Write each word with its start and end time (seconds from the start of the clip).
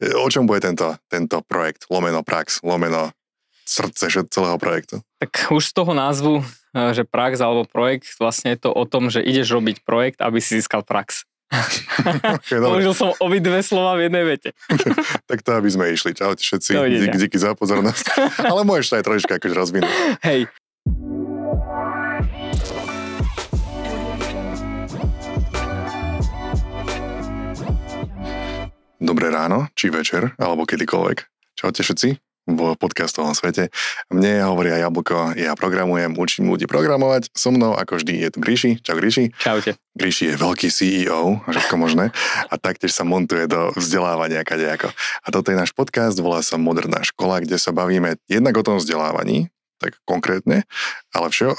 O 0.00 0.28
čom 0.32 0.48
bude 0.48 0.64
tento, 0.64 0.96
tento 1.12 1.44
projekt? 1.44 1.84
Lomeno 1.92 2.24
prax, 2.24 2.64
lomeno 2.64 3.12
srdce 3.68 4.08
celého 4.32 4.58
projektu? 4.58 5.04
Tak 5.20 5.52
už 5.52 5.62
z 5.70 5.72
toho 5.76 5.92
názvu, 5.92 6.34
e, 6.72 6.94
že 6.96 7.04
prax 7.04 7.38
alebo 7.38 7.68
projekt, 7.68 8.08
vlastne 8.16 8.56
je 8.56 8.66
to 8.66 8.70
o 8.72 8.84
tom, 8.88 9.12
že 9.12 9.20
ideš 9.22 9.52
robiť 9.54 9.84
projekt, 9.84 10.18
aby 10.24 10.40
si 10.40 10.58
získal 10.58 10.82
prax. 10.82 11.28
okay, 12.38 12.56
Použil 12.62 12.94
som 12.94 13.10
obidve 13.18 13.58
slova 13.62 13.98
v 13.98 14.06
jednej 14.08 14.24
vete. 14.24 14.50
tak 15.30 15.42
to, 15.42 15.50
aby 15.54 15.68
sme 15.70 15.90
išli. 15.90 16.14
Čaute 16.14 16.42
všetci. 16.42 16.70
Díky, 16.74 17.18
díky 17.26 17.38
za 17.38 17.54
pozornosť. 17.58 18.04
Ale 18.42 18.62
môžeš 18.62 18.86
sa 18.86 18.94
aj 19.02 19.04
trošička 19.06 19.32
akože 19.38 19.54
rozvinúť. 19.54 19.94
Hej, 20.22 20.46
Dobré 29.00 29.32
ráno, 29.32 29.64
či 29.72 29.88
večer, 29.88 30.36
alebo 30.36 30.68
kedykoľvek. 30.68 31.18
Čaute 31.56 31.80
všetci 31.80 32.20
v 32.44 32.60
podcastovom 32.76 33.32
svete. 33.32 33.72
Mne 34.12 34.44
hovoria 34.44 34.76
Jablko, 34.76 35.40
ja 35.40 35.56
programujem, 35.56 36.20
učím 36.20 36.52
ľudí 36.52 36.68
programovať. 36.68 37.32
So 37.32 37.48
mnou, 37.48 37.72
ako 37.80 37.96
vždy, 37.96 38.20
je 38.20 38.28
tu 38.28 38.44
Gríši. 38.44 38.70
Čau 38.84 39.00
Gríši. 39.00 39.32
Čaute. 39.40 39.80
Gríši 39.96 40.24
je 40.28 40.34
veľký 40.36 40.68
CEO, 40.68 41.40
všetko 41.48 41.80
možné. 41.80 42.12
A 42.52 42.60
taktiež 42.60 42.92
sa 42.92 43.08
montuje 43.08 43.48
do 43.48 43.72
vzdelávania 43.72 44.44
kadejako. 44.44 44.92
A 45.24 45.26
toto 45.32 45.48
je 45.48 45.56
náš 45.56 45.72
podcast, 45.72 46.20
volá 46.20 46.44
sa 46.44 46.60
Moderná 46.60 47.00
škola, 47.00 47.40
kde 47.40 47.56
sa 47.56 47.72
bavíme 47.72 48.20
jednak 48.28 48.52
o 48.52 48.66
tom 48.68 48.76
vzdelávaní, 48.76 49.48
tak 49.80 49.96
konkrétne, 50.04 50.68
ale 51.16 51.32
všeo, 51.32 51.56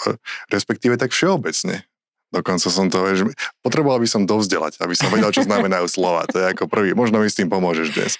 respektíve 0.53 0.93
tak 1.01 1.09
všeobecne. 1.09 1.89
Dokonca 2.31 2.71
som 2.71 2.87
to, 2.87 3.03
vieš, 3.03 3.27
potreboval 3.59 3.99
by 3.99 4.07
som 4.07 4.23
dovzdelať, 4.23 4.79
aby 4.79 4.95
som 4.95 5.11
vedel, 5.11 5.35
čo 5.35 5.43
znamenajú 5.43 5.83
slova. 5.99 6.23
To 6.31 6.39
je 6.39 6.47
ako 6.55 6.71
prvý. 6.71 6.95
Možno 6.95 7.19
mi 7.19 7.27
s 7.27 7.35
tým 7.35 7.51
pomôžeš 7.51 7.91
dnes. 7.91 8.15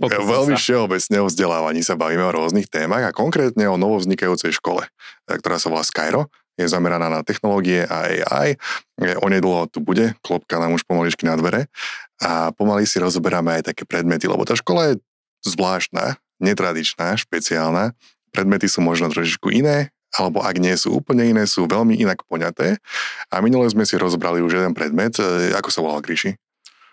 Pokúsim 0.00 0.24
Veľmi 0.24 0.56
sa. 0.56 0.60
všeobecne 0.64 1.16
o 1.20 1.26
vzdelávaní 1.28 1.84
sa 1.84 1.94
bavíme 2.00 2.24
o 2.24 2.32
rôznych 2.32 2.72
témach 2.72 3.04
a 3.04 3.12
konkrétne 3.12 3.68
o 3.68 3.76
novovznikajúcej 3.76 4.56
škole, 4.56 4.88
e, 5.28 5.36
ktorá 5.36 5.60
sa 5.60 5.68
volá 5.68 5.84
Skyro. 5.84 6.32
Je 6.56 6.64
zameraná 6.64 7.12
na 7.12 7.20
technológie 7.20 7.84
a 7.84 8.08
AI. 8.08 8.56
E, 8.96 9.16
onedlho 9.20 9.68
tu 9.68 9.84
bude, 9.84 10.16
klopka 10.24 10.56
nám 10.56 10.72
už 10.72 10.88
pomaličky 10.88 11.28
na 11.28 11.36
dvere. 11.36 11.68
A 12.24 12.56
pomaly 12.56 12.88
si 12.88 12.96
rozoberáme 12.96 13.60
aj 13.60 13.76
také 13.76 13.84
predmety, 13.84 14.24
lebo 14.24 14.48
tá 14.48 14.56
škola 14.56 14.92
je 14.92 15.04
zvláštna, 15.44 16.16
netradičná, 16.40 17.12
špeciálna. 17.16 17.92
Predmety 18.32 18.72
sú 18.72 18.80
možno 18.80 19.12
trošičku 19.12 19.52
iné, 19.52 19.92
alebo 20.14 20.42
ak 20.42 20.58
nie 20.58 20.74
sú 20.74 20.98
úplne 20.98 21.30
iné, 21.30 21.46
sú 21.46 21.70
veľmi 21.70 21.94
inak 21.98 22.26
poňaté. 22.26 22.82
A 23.30 23.38
minule 23.38 23.70
sme 23.70 23.86
si 23.86 23.94
rozbrali 23.94 24.42
už 24.42 24.58
jeden 24.58 24.74
predmet, 24.74 25.14
e, 25.22 25.54
ako 25.54 25.68
sa 25.70 25.80
volal 25.82 26.02
Gríši? 26.02 26.34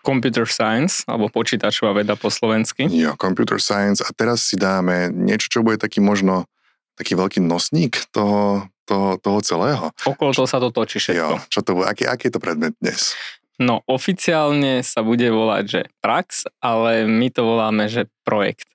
Computer 0.05 0.47
Science, 0.47 1.03
alebo 1.03 1.27
počítačová 1.27 1.91
veda 1.91 2.15
po 2.15 2.31
slovensky. 2.31 2.87
Jo, 2.87 3.19
Computer 3.19 3.59
Science. 3.59 3.99
A 4.05 4.13
teraz 4.15 4.45
si 4.47 4.55
dáme 4.55 5.11
niečo, 5.11 5.51
čo 5.51 5.65
bude 5.65 5.75
taký 5.75 5.99
možno 5.99 6.47
taký 6.95 7.13
veľký 7.13 7.43
nosník 7.43 8.09
toho, 8.09 8.71
toho, 8.87 9.19
toho 9.19 9.39
celého. 9.43 9.85
Okolo 10.07 10.31
toho 10.31 10.47
sa 10.47 10.57
to 10.63 10.71
točí 10.71 10.97
všetko. 10.97 11.19
Jo, 11.19 11.29
čo 11.51 11.59
to 11.61 11.77
bude? 11.77 11.85
Aký, 11.91 12.07
aký 12.07 12.31
je 12.31 12.33
to 12.33 12.41
predmet 12.41 12.73
dnes? 12.79 13.13
No, 13.57 13.81
oficiálne 13.89 14.85
sa 14.85 15.01
bude 15.01 15.27
volať, 15.33 15.63
že 15.65 15.81
prax, 16.01 16.45
ale 16.61 17.09
my 17.09 17.27
to 17.33 17.41
voláme, 17.41 17.89
že 17.89 18.05
projekt. 18.21 18.69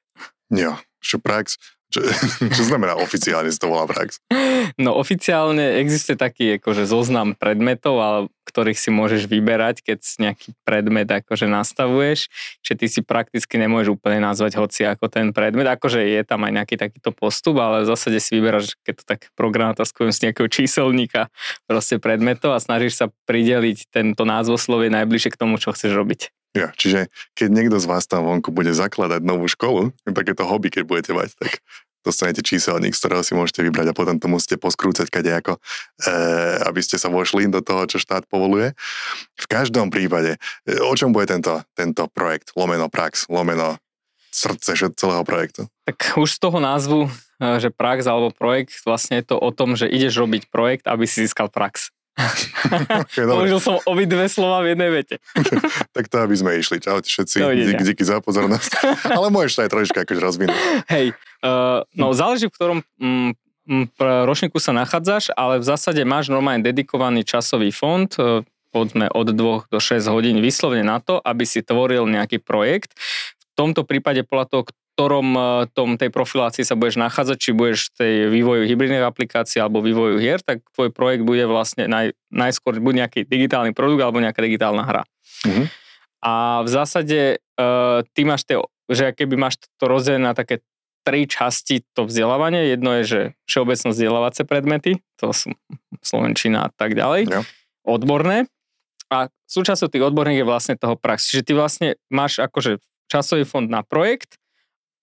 Jo, 0.50 0.76
že 0.98 1.16
prax. 1.22 1.56
Čo, 1.92 2.00
čo 2.56 2.62
znamená 2.64 2.96
oficiálne, 2.96 3.52
to 3.52 3.68
volá 3.68 3.84
prax? 3.84 4.18
No 4.80 4.96
oficiálne 4.96 5.76
existuje 5.76 6.16
taký 6.16 6.56
akože 6.56 6.88
zoznam 6.88 7.36
predmetov, 7.36 8.00
ale, 8.00 8.18
ktorých 8.48 8.80
si 8.80 8.88
môžeš 8.88 9.28
vyberať, 9.28 9.84
keď 9.84 9.98
nejaký 10.18 10.56
predmet 10.64 11.06
akože 11.06 11.44
nastavuješ, 11.46 12.32
že 12.64 12.72
ty 12.74 12.86
si 12.88 13.04
prakticky 13.04 13.60
nemôžeš 13.60 14.00
úplne 14.00 14.24
nazvať 14.24 14.56
hoci 14.56 14.88
ako 14.88 15.12
ten 15.12 15.36
predmet, 15.36 15.68
akože 15.68 16.00
je 16.00 16.22
tam 16.24 16.48
aj 16.48 16.52
nejaký 16.62 16.80
takýto 16.80 17.12
postup, 17.12 17.60
ale 17.60 17.84
v 17.84 17.90
zásade 17.92 18.18
si 18.18 18.40
vyberáš, 18.40 18.74
keď 18.82 18.94
to 18.98 19.04
tak 19.04 19.20
programátorsko 19.36 20.08
z 20.08 20.30
nejakého 20.30 20.48
číselníka 20.48 21.28
proste 21.68 22.00
predmetov 22.00 22.56
a 22.56 22.62
snažíš 22.62 22.98
sa 22.98 23.06
prideliť 23.28 23.92
tento 23.92 24.24
názvoslovie 24.24 24.88
najbližšie 24.88 25.36
k 25.36 25.40
tomu, 25.40 25.60
čo 25.60 25.76
chceš 25.76 25.92
robiť. 25.92 26.32
Ja, 26.52 26.68
čiže 26.76 27.08
keď 27.32 27.48
niekto 27.48 27.76
z 27.80 27.88
vás 27.88 28.04
tam 28.04 28.28
vonku 28.28 28.52
bude 28.52 28.76
zakladať 28.76 29.24
novú 29.24 29.48
školu, 29.48 29.96
takéto 30.12 30.44
hobby, 30.44 30.68
keď 30.68 30.82
budete 30.84 31.12
mať, 31.16 31.32
tak 31.40 31.64
dostanete 32.04 32.42
číselník, 32.42 32.92
z 32.92 33.00
ktorého 33.00 33.22
si 33.22 33.32
môžete 33.32 33.62
vybrať 33.62 33.94
a 33.94 33.96
potom 33.96 34.18
to 34.18 34.26
musíte 34.26 34.58
poskrúcať 34.58 35.06
kadejako, 35.08 35.56
e, 35.56 35.60
aby 36.66 36.80
ste 36.82 36.98
sa 36.98 37.08
vošli 37.08 37.46
do 37.48 37.62
toho, 37.62 37.86
čo 37.86 38.02
štát 38.02 38.26
povoluje. 38.26 38.74
V 39.38 39.46
každom 39.46 39.88
prípade, 39.88 40.36
e, 40.66 40.76
o 40.82 40.92
čom 40.98 41.14
bude 41.14 41.30
tento, 41.30 41.62
tento 41.78 42.10
projekt, 42.10 42.52
lomeno 42.58 42.90
prax, 42.90 43.30
lomeno 43.30 43.78
srdce 44.34 44.74
celého 44.98 45.22
projektu? 45.22 45.70
Tak 45.86 46.18
už 46.18 46.36
z 46.36 46.38
toho 46.42 46.58
názvu, 46.58 47.00
e, 47.38 47.62
že 47.62 47.70
prax 47.70 48.04
alebo 48.10 48.34
projekt, 48.34 48.74
vlastne 48.82 49.22
je 49.22 49.30
to 49.30 49.36
o 49.38 49.50
tom, 49.54 49.78
že 49.78 49.86
ideš 49.86 50.18
robiť 50.18 50.50
projekt, 50.50 50.84
aby 50.90 51.06
si 51.06 51.24
získal 51.24 51.48
prax. 51.48 51.94
Okay, 52.12 53.24
Použil 53.32 53.56
som 53.56 53.80
obidve 53.88 54.28
slova 54.28 54.60
v 54.60 54.76
jednej 54.76 54.90
vete. 54.92 55.16
tak 55.96 56.12
to, 56.12 56.16
aby 56.20 56.36
sme 56.36 56.60
išli. 56.60 56.76
Čaute 56.76 57.08
všetci. 57.08 57.36
Díky, 57.40 57.84
díky 57.88 58.04
za 58.04 58.20
pozornosť. 58.20 58.70
Ale 59.16 59.32
môžeš 59.32 59.52
sa 59.56 59.60
aj 59.64 59.70
trošička 59.72 59.98
akože 60.04 60.20
rozvinúť. 60.20 60.58
Hej, 60.92 61.16
uh, 61.40 61.88
no 61.96 62.12
záleží, 62.12 62.52
v 62.52 62.54
ktorom 62.54 62.78
mm 63.00 63.32
ročníku 64.02 64.58
sa 64.58 64.74
nachádzaš, 64.74 65.30
ale 65.38 65.62
v 65.62 65.64
zásade 65.64 66.02
máš 66.02 66.26
normálne 66.26 66.66
dedikovaný 66.66 67.22
časový 67.22 67.70
fond, 67.70 68.10
uh, 68.18 68.42
povedzme 68.74 69.06
od 69.06 69.30
2 69.30 69.70
do 69.70 69.78
6 69.78 70.02
hodín 70.10 70.42
vyslovne 70.42 70.82
na 70.82 70.98
to, 70.98 71.22
aby 71.22 71.46
si 71.46 71.62
tvoril 71.62 72.10
nejaký 72.10 72.42
projekt. 72.42 72.90
V 72.98 73.54
tomto 73.54 73.86
prípade 73.86 74.26
podľa 74.26 74.46
toho, 74.50 74.62
ktorom 75.02 75.34
e, 75.34 75.40
tom 75.74 75.98
tej 75.98 76.14
profilácii 76.14 76.62
sa 76.62 76.78
budeš 76.78 77.02
nachádzať, 77.02 77.36
či 77.42 77.50
budeš 77.50 77.90
tej 77.98 78.30
vývoju 78.30 78.70
hybridnej 78.70 79.02
aplikácie 79.02 79.58
alebo 79.58 79.82
vývoju 79.82 80.22
hier, 80.22 80.38
tak 80.38 80.62
tvoj 80.78 80.94
projekt 80.94 81.26
bude 81.26 81.42
vlastne 81.50 81.90
naj, 81.90 82.14
najskôr 82.30 82.78
buď 82.78 82.94
nejaký 83.02 83.20
digitálny 83.26 83.74
produkt 83.74 84.06
alebo 84.06 84.22
nejaká 84.22 84.38
digitálna 84.38 84.86
hra. 84.86 85.02
Mm-hmm. 85.42 85.66
A 86.22 86.62
v 86.62 86.68
zásade 86.70 87.18
uh, 87.58 88.06
ty 88.14 88.22
máš 88.22 88.46
tie, 88.46 88.62
že 88.86 89.10
keby 89.10 89.34
máš 89.34 89.58
to 89.82 89.90
rozdelené 89.90 90.30
na 90.30 90.38
také 90.38 90.62
tri 91.02 91.26
časti 91.26 91.82
to 91.98 92.06
vzdelávanie. 92.06 92.70
Jedno 92.70 92.94
je, 93.02 93.04
že 93.04 93.20
všeobecno 93.50 93.90
vzdelávacie 93.90 94.46
predmety, 94.46 95.02
to 95.18 95.34
sú 95.34 95.50
Slovenčina 95.98 96.66
a 96.66 96.70
tak 96.70 96.94
ďalej, 96.94 97.26
ja. 97.26 97.42
odborné. 97.82 98.46
A 99.10 99.26
súčasťou 99.50 99.90
tých 99.90 100.06
odborných 100.06 100.46
je 100.46 100.46
vlastne 100.46 100.74
toho 100.78 100.94
prax. 100.94 101.26
Čiže 101.26 101.42
ty 101.42 101.52
vlastne 101.58 101.88
máš 102.06 102.38
akože 102.38 102.78
časový 103.10 103.42
fond 103.42 103.66
na 103.66 103.82
projekt 103.82 104.38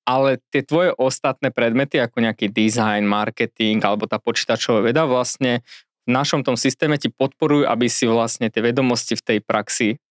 ale 0.10 0.42
tie 0.50 0.66
tvoje 0.66 0.90
ostatné 0.98 1.54
predmety, 1.54 2.02
ako 2.02 2.26
nejaký 2.26 2.50
design, 2.50 3.06
marketing 3.06 3.78
alebo 3.86 4.10
tá 4.10 4.18
počítačová 4.18 4.82
veda, 4.82 5.06
vlastne 5.06 5.62
v 6.10 6.10
našom 6.10 6.42
tom 6.42 6.58
systéme 6.58 6.98
ti 6.98 7.14
podporujú, 7.14 7.70
aby 7.70 7.86
si 7.86 8.10
vlastne 8.10 8.50
tie 8.50 8.66
vedomosti 8.66 9.14
v 9.14 9.22
tej 9.22 9.40
praxi 9.46 10.02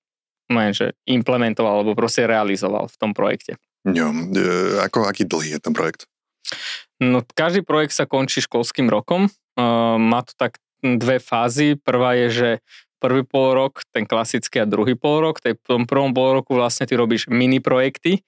že 0.48 0.96
implementoval 1.04 1.84
alebo 1.84 1.92
proste 1.92 2.24
realizoval 2.24 2.88
v 2.88 2.96
tom 2.96 3.12
projekte. 3.12 3.60
Jo, 3.84 4.08
e, 4.08 4.80
ako, 4.80 5.04
aký 5.04 5.28
dlhý 5.28 5.56
je 5.56 5.60
ten 5.60 5.76
projekt? 5.76 6.08
No, 6.98 7.20
každý 7.36 7.60
projekt 7.60 7.92
sa 7.92 8.08
končí 8.08 8.40
školským 8.40 8.88
rokom. 8.88 9.28
Uh, 9.54 10.00
má 10.00 10.24
to 10.24 10.32
tak 10.34 10.56
dve 10.80 11.20
fázy. 11.20 11.76
Prvá 11.76 12.16
je, 12.16 12.28
že 12.32 12.50
prvý 12.98 13.22
pol 13.22 13.54
rok, 13.54 13.84
ten 13.94 14.08
klasický 14.08 14.64
a 14.64 14.66
druhý 14.66 14.96
pol 14.98 15.22
rok. 15.22 15.38
V 15.44 15.54
tom 15.62 15.84
prvom 15.86 16.10
pol 16.10 16.40
roku 16.40 16.56
vlastne 16.56 16.88
ty 16.88 16.98
robíš 16.98 17.30
mini 17.30 17.62
projekty, 17.62 18.24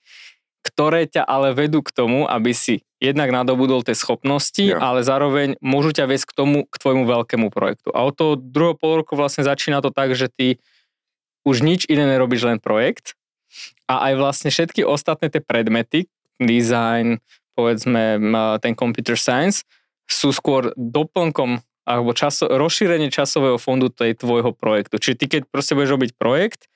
ktoré 0.60 1.08
ťa 1.08 1.24
ale 1.24 1.56
vedú 1.56 1.80
k 1.80 1.92
tomu, 1.92 2.28
aby 2.28 2.52
si 2.52 2.84
jednak 3.00 3.32
nadobudol 3.32 3.80
tie 3.80 3.96
schopnosti, 3.96 4.60
ja. 4.60 4.76
ale 4.76 5.00
zároveň 5.00 5.56
môžu 5.64 5.96
ťa 5.96 6.04
viesť 6.04 6.30
k 6.30 6.36
tomu, 6.36 6.58
k 6.68 6.74
tvojmu 6.76 7.08
veľkému 7.08 7.48
projektu. 7.48 7.88
A 7.96 8.04
od 8.04 8.12
toho 8.12 8.36
druhého 8.36 8.76
pol 8.76 9.00
roku 9.00 9.16
vlastne 9.16 9.40
začína 9.40 9.80
to 9.80 9.88
tak, 9.88 10.12
že 10.12 10.28
ty 10.28 10.60
už 11.48 11.64
nič 11.64 11.88
iné 11.88 12.04
nerobíš, 12.04 12.44
len 12.44 12.60
projekt. 12.60 13.16
A 13.88 14.12
aj 14.12 14.20
vlastne 14.20 14.48
všetky 14.52 14.84
ostatné 14.84 15.32
tie 15.32 15.40
predmety, 15.40 16.06
design, 16.38 17.18
povedzme 17.56 18.20
ten 18.60 18.76
computer 18.76 19.18
science, 19.18 19.66
sú 20.06 20.30
skôr 20.30 20.76
doplnkom 20.76 21.64
alebo 21.88 22.14
časo, 22.14 22.46
rozšírenie 22.46 23.10
časového 23.10 23.58
fondu 23.58 23.90
tej 23.90 24.14
tvojho 24.14 24.54
projektu. 24.54 25.02
Čiže 25.02 25.16
ty, 25.18 25.26
keď 25.26 25.40
proste 25.50 25.74
budeš 25.74 25.98
robiť 25.98 26.10
projekt, 26.14 26.69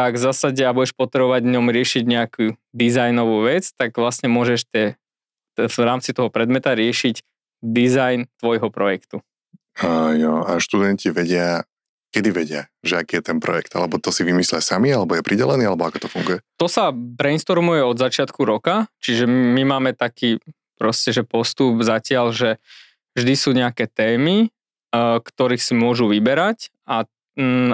tak 0.00 0.16
v 0.16 0.24
zásade 0.24 0.62
a 0.64 0.72
budeš 0.72 0.96
potrebovať 0.96 1.44
v 1.44 1.52
ňom 1.52 1.66
riešiť 1.68 2.04
nejakú 2.08 2.44
dizajnovú 2.72 3.44
vec, 3.44 3.68
tak 3.76 3.92
vlastne 4.00 4.32
môžeš 4.32 4.64
te, 4.72 4.84
te, 5.52 5.68
v 5.68 5.76
rámci 5.84 6.16
toho 6.16 6.32
predmeta 6.32 6.72
riešiť 6.72 7.20
dizajn 7.60 8.32
tvojho 8.40 8.72
projektu. 8.72 9.20
A, 9.84 10.16
jo, 10.16 10.40
a 10.40 10.56
študenti 10.56 11.12
vedia, 11.12 11.68
kedy 12.16 12.32
vedia, 12.32 12.72
že 12.80 13.04
aký 13.04 13.20
je 13.20 13.28
ten 13.28 13.38
projekt? 13.44 13.76
Alebo 13.76 14.00
to 14.00 14.08
si 14.08 14.24
vymyslia 14.24 14.64
sami, 14.64 14.88
alebo 14.88 15.12
je 15.12 15.22
pridelený, 15.22 15.68
alebo 15.68 15.84
ako 15.84 16.00
to 16.00 16.08
funguje? 16.08 16.38
To 16.56 16.64
sa 16.64 16.88
brainstormuje 16.96 17.84
od 17.84 18.00
začiatku 18.00 18.40
roka, 18.48 18.88
čiže 19.04 19.28
my 19.28 19.62
máme 19.68 19.92
taký 19.92 20.40
proste, 20.80 21.12
že 21.12 21.28
postup 21.28 21.84
zatiaľ, 21.84 22.32
že 22.32 22.56
vždy 23.12 23.34
sú 23.36 23.52
nejaké 23.52 23.84
témy, 23.84 24.48
ktorých 24.96 25.60
si 25.60 25.76
môžu 25.76 26.08
vyberať 26.08 26.72
a 26.88 27.04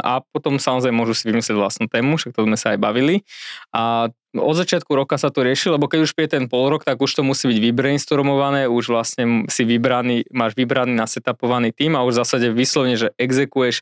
a 0.05 0.21
potom 0.37 0.61
samozrejme 0.61 0.95
môžu 0.95 1.17
si 1.17 1.25
vymyslieť 1.27 1.57
vlastnú 1.57 1.87
tému, 1.89 2.21
však 2.21 2.37
to 2.37 2.45
sme 2.45 2.57
sa 2.61 2.77
aj 2.77 2.79
bavili. 2.79 3.25
A 3.73 4.13
od 4.37 4.55
začiatku 4.55 4.93
roka 4.93 5.17
sa 5.17 5.33
to 5.33 5.41
rieši, 5.41 5.73
lebo 5.73 5.89
keď 5.89 6.05
už 6.05 6.13
pije 6.13 6.37
ten 6.37 6.45
pol 6.45 6.69
rok, 6.69 6.85
tak 6.85 7.01
už 7.01 7.09
to 7.09 7.23
musí 7.25 7.49
byť 7.49 7.59
vybrainstormované, 7.73 8.69
už 8.69 8.93
vlastne 8.93 9.49
si 9.49 9.65
vybraný, 9.65 10.29
máš 10.29 10.53
vybraný, 10.53 10.93
nasetapovaný 10.93 11.73
tým 11.73 11.97
a 11.97 12.05
už 12.05 12.17
v 12.17 12.21
zásade 12.21 12.47
vyslovne, 12.53 13.01
že 13.01 13.17
exekuješ, 13.17 13.81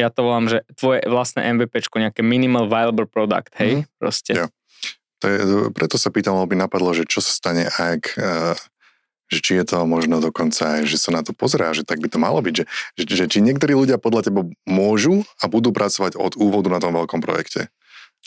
ja 0.00 0.08
to 0.08 0.24
volám, 0.24 0.48
že 0.48 0.64
tvoje 0.80 1.04
vlastné 1.04 1.44
MVPčko, 1.52 2.00
nejaké 2.00 2.24
minimal 2.24 2.72
viable 2.72 3.04
product, 3.04 3.52
hej, 3.60 3.84
mm. 3.84 4.00
proste. 4.00 4.32
Ja. 4.32 4.46
To 5.20 5.24
je, 5.28 5.38
preto 5.76 6.00
sa 6.00 6.08
pýtam, 6.08 6.34
lebo 6.40 6.50
by 6.50 6.56
napadlo, 6.66 6.90
že 6.96 7.06
čo 7.06 7.20
sa 7.22 7.30
stane, 7.30 7.68
ak 7.68 8.16
uh, 8.16 8.56
že 9.32 9.40
či 9.40 9.56
je 9.56 9.64
to 9.64 9.88
možno 9.88 10.20
dokonca 10.20 10.78
aj, 10.78 10.84
že 10.84 11.00
sa 11.00 11.08
na 11.08 11.24
to 11.24 11.32
pozerá, 11.32 11.72
že 11.72 11.88
tak 11.88 12.04
by 12.04 12.12
to 12.12 12.20
malo 12.20 12.44
byť, 12.44 12.54
že, 12.60 12.64
že, 13.00 13.04
že 13.08 13.24
či 13.32 13.40
niektorí 13.40 13.72
ľudia 13.72 13.96
podľa 13.96 14.28
teba 14.28 14.44
môžu 14.68 15.24
a 15.40 15.48
budú 15.48 15.72
pracovať 15.72 16.20
od 16.20 16.36
úvodu 16.36 16.68
na 16.68 16.78
tom 16.84 16.92
veľkom 16.92 17.24
projekte. 17.24 17.72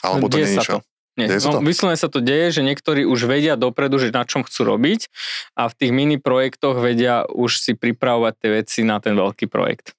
Alebo 0.02 0.26
to 0.28 0.42
nie 0.42 0.58
je 0.58 0.66
to. 0.66 0.80
Nie, 1.16 1.32
no, 1.32 1.64
vyslovene 1.64 1.96
sa 1.96 2.12
to 2.12 2.20
deje, 2.20 2.60
že 2.60 2.62
niektorí 2.68 3.08
už 3.08 3.32
vedia 3.32 3.56
dopredu, 3.56 3.96
že 4.04 4.12
na 4.12 4.28
čom 4.28 4.44
chcú 4.44 4.76
robiť 4.76 5.08
a 5.56 5.72
v 5.72 5.74
tých 5.80 5.92
mini 5.96 6.20
projektoch 6.20 6.76
vedia 6.76 7.24
už 7.32 7.56
si 7.56 7.72
pripravovať 7.72 8.34
tie 8.36 8.50
veci 8.52 8.80
na 8.84 9.00
ten 9.00 9.16
veľký 9.16 9.48
projekt. 9.48 9.96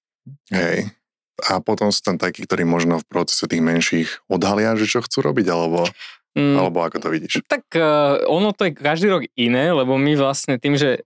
Hej. 0.53 0.93
A 1.49 1.65
potom 1.65 1.89
sú 1.89 2.05
tam 2.05 2.21
takí, 2.21 2.45
ktorí 2.45 2.69
možno 2.69 3.01
v 3.01 3.09
procese 3.09 3.49
tých 3.49 3.65
menších 3.65 4.09
odhalia, 4.29 4.77
že 4.77 4.85
čo 4.85 5.01
chcú 5.01 5.25
robiť, 5.25 5.47
alebo 5.49 5.89
Mm, 6.37 6.61
Alebo 6.61 6.85
ako 6.85 7.01
to 7.01 7.09
vidíš? 7.09 7.41
Tak 7.49 7.65
uh, 7.73 8.21
ono 8.29 8.53
to 8.53 8.69
je 8.69 8.77
každý 8.77 9.09
rok 9.09 9.25
iné, 9.41 9.73
lebo 9.73 9.97
my 9.97 10.13
vlastne 10.21 10.61
tým, 10.61 10.77
že 10.77 11.01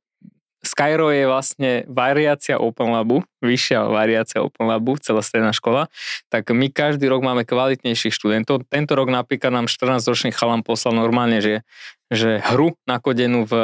Skyro 0.61 1.09
je 1.09 1.25
vlastne 1.25 1.71
variácia 1.89 2.61
Open 2.61 2.93
Labu, 2.93 3.25
vyššia 3.41 3.81
variácia 3.89 4.45
Open 4.45 4.69
Labu, 4.69 5.01
celá 5.01 5.25
stredná 5.25 5.57
škola, 5.57 5.89
tak 6.29 6.53
my 6.53 6.69
každý 6.69 7.09
rok 7.09 7.25
máme 7.25 7.49
kvalitnejších 7.49 8.13
študentov. 8.13 8.69
Tento 8.69 8.93
rok 8.93 9.09
napríklad 9.09 9.57
nám 9.57 9.73
14-ročný 9.73 10.37
chalan 10.37 10.61
poslal 10.61 11.01
normálne, 11.01 11.41
že, 11.41 11.65
že 12.13 12.45
hru 12.45 12.77
nakodenú 12.85 13.49
v 13.49 13.55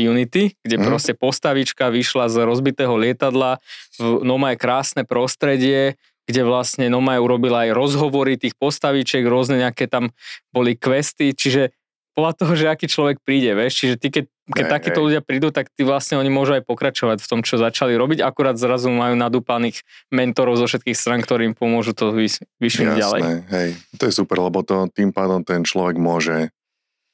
Unity, 0.00 0.56
kde 0.64 0.76
mm. 0.80 0.84
proste 0.88 1.12
postavička 1.12 1.92
vyšla 1.92 2.32
z 2.32 2.48
rozbitého 2.48 2.96
lietadla, 2.96 3.60
v, 4.00 4.24
no 4.24 4.40
má 4.40 4.56
krásne 4.56 5.04
prostredie, 5.04 6.00
kde 6.26 6.42
vlastne 6.42 6.90
Noma 6.90 7.16
urobila 7.22 7.64
aj 7.64 7.70
rozhovory 7.72 8.34
tých 8.34 8.58
postavičiek, 8.58 9.22
rôzne 9.22 9.62
nejaké 9.62 9.86
tam 9.86 10.10
boli 10.50 10.74
questy, 10.74 11.32
čiže 11.32 11.70
podľa 12.16 12.32
toho, 12.32 12.52
že 12.56 12.66
aký 12.72 12.88
človek 12.88 13.20
príde, 13.20 13.52
vieš, 13.52 13.84
čiže 13.84 13.94
ty 14.00 14.08
keď, 14.08 14.24
keď 14.48 14.64
hey, 14.64 14.72
takíto 14.72 14.98
hey. 14.98 15.04
ľudia 15.04 15.20
prídu, 15.20 15.52
tak 15.52 15.68
ty 15.68 15.84
vlastne 15.84 16.16
oni 16.16 16.32
môžu 16.32 16.56
aj 16.56 16.64
pokračovať 16.64 17.20
v 17.20 17.28
tom, 17.28 17.40
čo 17.44 17.60
začali 17.60 17.92
robiť, 17.92 18.24
akurát 18.24 18.56
zrazu 18.56 18.88
majú 18.88 19.20
nadúpaných 19.20 19.84
mentorov 20.08 20.56
zo 20.56 20.64
všetkých 20.64 20.96
stran, 20.96 21.20
ktorým 21.20 21.52
pomôžu 21.52 21.92
to 21.92 22.16
vyšviť 22.56 22.88
ďalej. 22.96 23.20
hej, 23.52 23.68
to 24.00 24.08
je 24.08 24.12
super, 24.16 24.40
lebo 24.40 24.64
to 24.64 24.88
tým 24.96 25.12
pádom 25.12 25.44
ten 25.44 25.60
človek 25.60 26.00
môže 26.00 26.48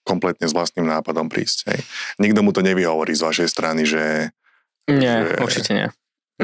kompletne 0.06 0.46
s 0.46 0.54
vlastným 0.54 0.86
nápadom 0.86 1.26
prísť, 1.26 1.58
hej. 1.74 1.80
Nikto 2.22 2.46
mu 2.46 2.54
to 2.54 2.62
nevyhovorí 2.62 3.10
z 3.10 3.26
vašej 3.26 3.48
strany, 3.50 3.82
že... 3.82 4.30
Nie, 4.86 5.26
že, 5.26 5.42
určite 5.42 5.70
nie 5.74 5.88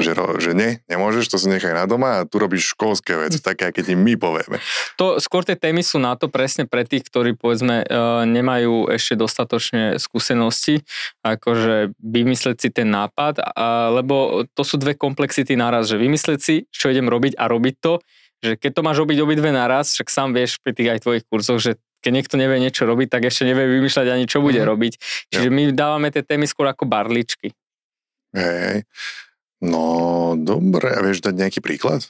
že, 0.01 0.13
že 0.15 0.53
nie, 0.57 0.81
nemôžeš, 0.87 1.31
to 1.31 1.37
si 1.39 1.49
nechaj 1.51 1.75
na 1.75 1.85
doma 1.85 2.23
a 2.23 2.27
tu 2.27 2.41
robíš 2.41 2.75
školské 2.75 3.17
veci, 3.19 3.39
také, 3.43 3.71
aké 3.71 3.83
ti 3.85 3.95
my 3.99 4.15
povieme. 4.19 4.59
To, 4.97 5.19
skôr 5.23 5.43
tie 5.43 5.59
témy 5.59 5.85
sú 5.85 6.01
na 6.03 6.15
to 6.15 6.27
presne 6.27 6.67
pre 6.67 6.83
tých, 6.83 7.07
ktorí 7.07 7.35
povedzme 7.35 7.83
e, 7.83 7.87
nemajú 8.27 8.91
ešte 8.91 9.15
dostatočne 9.19 9.99
skúsenosti, 10.01 10.83
akože 11.23 11.97
vymysleť 11.99 12.57
si 12.59 12.69
ten 12.71 12.89
nápad, 12.89 13.41
a, 13.43 13.93
lebo 13.93 14.47
to 14.53 14.63
sú 14.63 14.79
dve 14.79 14.99
komplexity 14.99 15.55
naraz, 15.55 15.91
že 15.91 16.01
vymysleť 16.01 16.39
si, 16.39 16.55
čo 16.71 16.91
idem 16.91 17.07
robiť 17.07 17.37
a 17.39 17.45
robiť 17.47 17.75
to, 17.79 18.03
že 18.39 18.55
keď 18.55 18.71
to 18.71 18.83
máš 18.87 18.97
robiť 19.03 19.19
obidve 19.23 19.51
naraz, 19.51 19.99
však 19.99 20.09
sám 20.11 20.31
vieš 20.31 20.63
pri 20.63 20.73
tých 20.75 20.89
aj 20.95 21.03
tvojich 21.03 21.25
kurzoch, 21.27 21.59
že 21.59 21.73
keď 21.99 22.13
niekto 22.15 22.35
nevie 22.39 22.63
niečo 22.63 22.87
robiť, 22.87 23.09
tak 23.11 23.27
ešte 23.27 23.43
nevie 23.43 23.67
vymýšľať 23.67 24.07
ani 24.15 24.25
čo 24.31 24.39
bude 24.39 24.63
mm-hmm. 24.63 24.71
robiť. 24.71 24.93
Čiže 25.35 25.49
my 25.51 25.63
dávame 25.75 26.09
tie 26.15 26.23
témy 26.23 26.47
skôr 26.47 26.71
ako 26.71 26.87
barličky. 26.87 27.51
Hej. 28.37 28.87
No, 29.59 30.35
dobre. 30.39 30.95
A 30.95 31.03
vieš 31.03 31.23
dať 31.23 31.35
nejaký 31.35 31.61
príklad? 31.63 32.07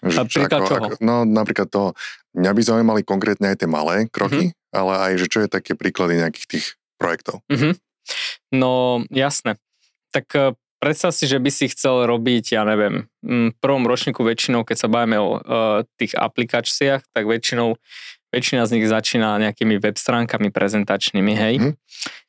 Že, 0.00 0.26
príklad 0.26 0.60
ako, 0.64 0.68
čoho? 0.68 0.84
Ako, 0.90 0.96
no, 1.04 1.16
napríklad 1.28 1.68
toho, 1.68 1.92
mňa 2.34 2.50
by 2.50 2.62
zaujímali 2.64 3.00
konkrétne 3.04 3.52
aj 3.52 3.62
tie 3.62 3.68
malé 3.70 4.08
kroky, 4.08 4.50
mm-hmm. 4.50 4.74
ale 4.74 4.92
aj, 5.10 5.12
že 5.20 5.26
čo 5.28 5.38
je 5.44 5.48
také 5.52 5.76
príklady 5.76 6.18
nejakých 6.18 6.46
tých 6.48 6.66
projektov. 6.96 7.44
Mm-hmm. 7.52 7.72
No, 8.56 9.04
jasné. 9.12 9.60
Tak 10.10 10.26
e, 10.34 10.56
predstav 10.80 11.12
si, 11.12 11.28
že 11.28 11.40
by 11.40 11.50
si 11.52 11.68
chcel 11.72 12.04
robiť, 12.04 12.56
ja 12.56 12.62
neviem, 12.64 13.08
v 13.24 13.56
prvom 13.60 13.84
ročníku 13.88 14.20
väčšinou, 14.20 14.68
keď 14.68 14.76
sa 14.84 14.92
bavíme 14.92 15.16
o 15.16 15.40
uh, 15.40 15.80
tých 15.96 16.12
aplikáciách, 16.12 17.08
tak 17.08 17.24
väčšinou 17.24 17.80
väčšina 18.34 18.66
z 18.66 18.74
nich 18.74 18.86
začína 18.90 19.38
nejakými 19.38 19.78
web 19.78 19.94
stránkami 19.94 20.50
prezentačnými, 20.50 21.32
hej. 21.38 21.54
Mm. 21.62 21.72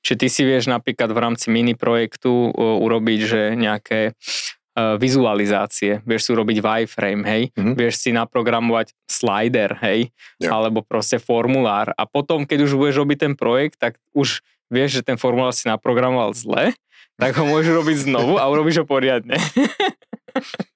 Čiže 0.05 0.15
ty 0.21 0.27
si 0.29 0.41
vieš 0.45 0.69
napríklad 0.69 1.09
v 1.09 1.17
rámci 1.17 1.49
mini 1.49 1.73
projektu 1.73 2.53
uh, 2.53 2.77
urobiť, 2.77 3.19
že 3.25 3.41
nejaké 3.57 4.13
uh, 4.13 5.01
vizualizácie, 5.01 6.05
vieš 6.05 6.29
si 6.29 6.33
urobiť 6.37 6.57
wireframe, 6.61 7.23
hej, 7.25 7.43
mm. 7.57 7.73
vieš 7.73 8.05
si 8.05 8.13
naprogramovať 8.13 8.93
slider, 9.09 9.73
hej, 9.81 10.13
yeah. 10.37 10.53
alebo 10.53 10.85
proste 10.85 11.17
formulár 11.17 11.89
a 11.97 12.05
potom, 12.05 12.45
keď 12.45 12.69
už 12.69 12.77
budeš 12.77 13.01
robiť 13.01 13.17
ten 13.17 13.33
projekt, 13.33 13.81
tak 13.81 13.97
už 14.13 14.45
vieš, 14.69 15.01
že 15.01 15.05
ten 15.09 15.17
formulár 15.17 15.57
si 15.57 15.65
naprogramoval 15.65 16.37
zle, 16.37 16.77
tak 17.17 17.33
ho 17.39 17.47
môžeš 17.47 17.73
robiť 17.73 17.97
znovu 18.11 18.37
a 18.37 18.45
urobíš 18.45 18.83
ho 18.83 18.85
poriadne. 18.85 19.39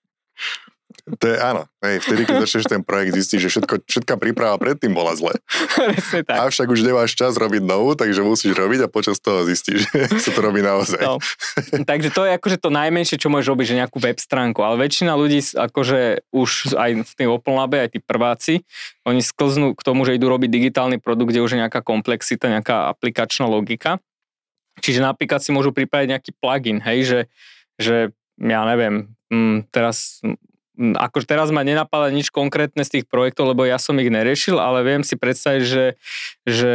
To 1.17 1.25
je 1.25 1.37
áno. 1.41 1.65
Hej, 1.81 2.05
vtedy, 2.05 2.21
keď 2.29 2.35
začneš 2.45 2.65
ten 2.69 2.81
projekt, 2.85 3.17
zistíš, 3.17 3.47
že 3.47 3.49
všetko, 3.57 3.75
všetká 3.89 4.13
príprava 4.21 4.59
predtým 4.61 4.93
bola 4.93 5.17
zle. 5.17 5.33
tak. 6.27 6.37
Avšak 6.45 6.69
už 6.69 6.85
nemáš 6.85 7.17
čas 7.17 7.33
robiť 7.39 7.65
novú, 7.65 7.97
takže 7.97 8.21
musíš 8.21 8.53
robiť 8.53 8.85
a 8.85 8.87
počas 8.91 9.17
toho 9.17 9.41
zistíš, 9.47 9.89
že 9.89 10.05
sa 10.23 10.29
to 10.29 10.43
robí 10.45 10.61
naozaj. 10.61 11.01
No. 11.01 11.17
takže 11.89 12.13
to 12.13 12.29
je 12.29 12.37
akože 12.37 12.61
to 12.61 12.69
najmenšie, 12.69 13.17
čo 13.17 13.33
môžeš 13.33 13.49
robiť, 13.49 13.65
že 13.73 13.79
nejakú 13.81 13.97
web 13.97 14.19
stránku. 14.21 14.61
Ale 14.61 14.77
väčšina 14.77 15.17
ľudí, 15.17 15.41
akože 15.55 16.29
už 16.29 16.77
aj 16.77 16.91
v 17.07 17.11
tej 17.17 17.27
Open 17.31 17.57
Labe, 17.57 17.81
aj 17.81 17.97
tí 17.97 17.99
prváci, 18.03 18.53
oni 19.07 19.25
sklznú 19.25 19.73
k 19.73 19.81
tomu, 19.81 20.05
že 20.05 20.13
idú 20.13 20.29
robiť 20.29 20.51
digitálny 20.51 21.01
produkt, 21.01 21.33
kde 21.33 21.41
už 21.41 21.57
je 21.57 21.61
nejaká 21.65 21.81
komplexita, 21.81 22.51
nejaká 22.51 22.93
aplikačná 22.93 23.49
logika. 23.49 23.97
Čiže 24.79 25.03
napríklad 25.03 25.43
si 25.43 25.51
môžu 25.55 25.75
pripraviť 25.75 26.07
nejaký 26.11 26.31
plugin, 26.39 26.79
hej, 26.79 26.99
že, 27.03 27.19
že 27.75 27.95
ja 28.39 28.63
neviem, 28.63 29.11
mm, 29.27 29.67
teraz 29.71 30.23
akože 30.79 31.27
teraz 31.27 31.51
ma 31.51 31.59
nenapadá 31.67 32.07
nič 32.07 32.31
konkrétne 32.31 32.87
z 32.87 32.99
tých 32.99 33.05
projektov, 33.11 33.51
lebo 33.51 33.67
ja 33.67 33.75
som 33.75 33.99
ich 33.99 34.07
neriešil, 34.07 34.55
ale 34.55 34.87
viem 34.87 35.03
si 35.03 35.19
predstaviť, 35.19 35.63
že, 35.67 35.85
že 36.47 36.71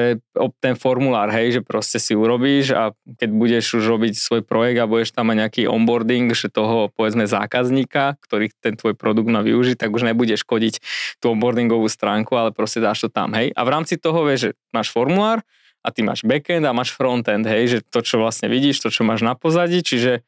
ten 0.60 0.76
formulár, 0.76 1.32
hej, 1.32 1.58
že 1.58 1.60
proste 1.64 1.96
si 1.96 2.12
urobíš 2.12 2.76
a 2.76 2.92
keď 3.16 3.30
budeš 3.32 3.80
už 3.80 3.84
robiť 3.88 4.12
svoj 4.20 4.44
projekt 4.44 4.84
a 4.84 4.90
budeš 4.90 5.16
tam 5.16 5.32
mať 5.32 5.36
nejaký 5.48 5.62
onboarding, 5.64 6.36
že 6.36 6.52
toho 6.52 6.92
povedzme 6.92 7.24
zákazníka, 7.24 8.20
ktorý 8.20 8.52
ten 8.60 8.76
tvoj 8.76 8.92
produkt 8.92 9.32
má 9.32 9.40
využiť, 9.40 9.80
tak 9.80 9.88
už 9.88 10.04
nebudeš 10.04 10.44
škodiť 10.44 10.84
tú 11.24 11.32
onboardingovú 11.32 11.88
stránku, 11.88 12.36
ale 12.36 12.52
proste 12.52 12.84
dáš 12.84 13.08
to 13.08 13.08
tam, 13.08 13.32
hej. 13.32 13.56
A 13.56 13.64
v 13.64 13.72
rámci 13.72 13.96
toho 13.96 14.20
vieš, 14.28 14.52
že 14.52 14.60
máš 14.68 14.92
formulár 14.92 15.40
a 15.80 15.88
ty 15.88 16.04
máš 16.04 16.28
backend 16.28 16.68
a 16.68 16.76
máš 16.76 16.92
frontend, 16.92 17.48
hej, 17.48 17.64
že 17.68 17.78
to, 17.88 18.04
čo 18.04 18.20
vlastne 18.20 18.52
vidíš, 18.52 18.84
to, 18.84 18.92
čo 18.92 19.00
máš 19.00 19.24
na 19.24 19.32
pozadí, 19.32 19.80
čiže 19.80 20.20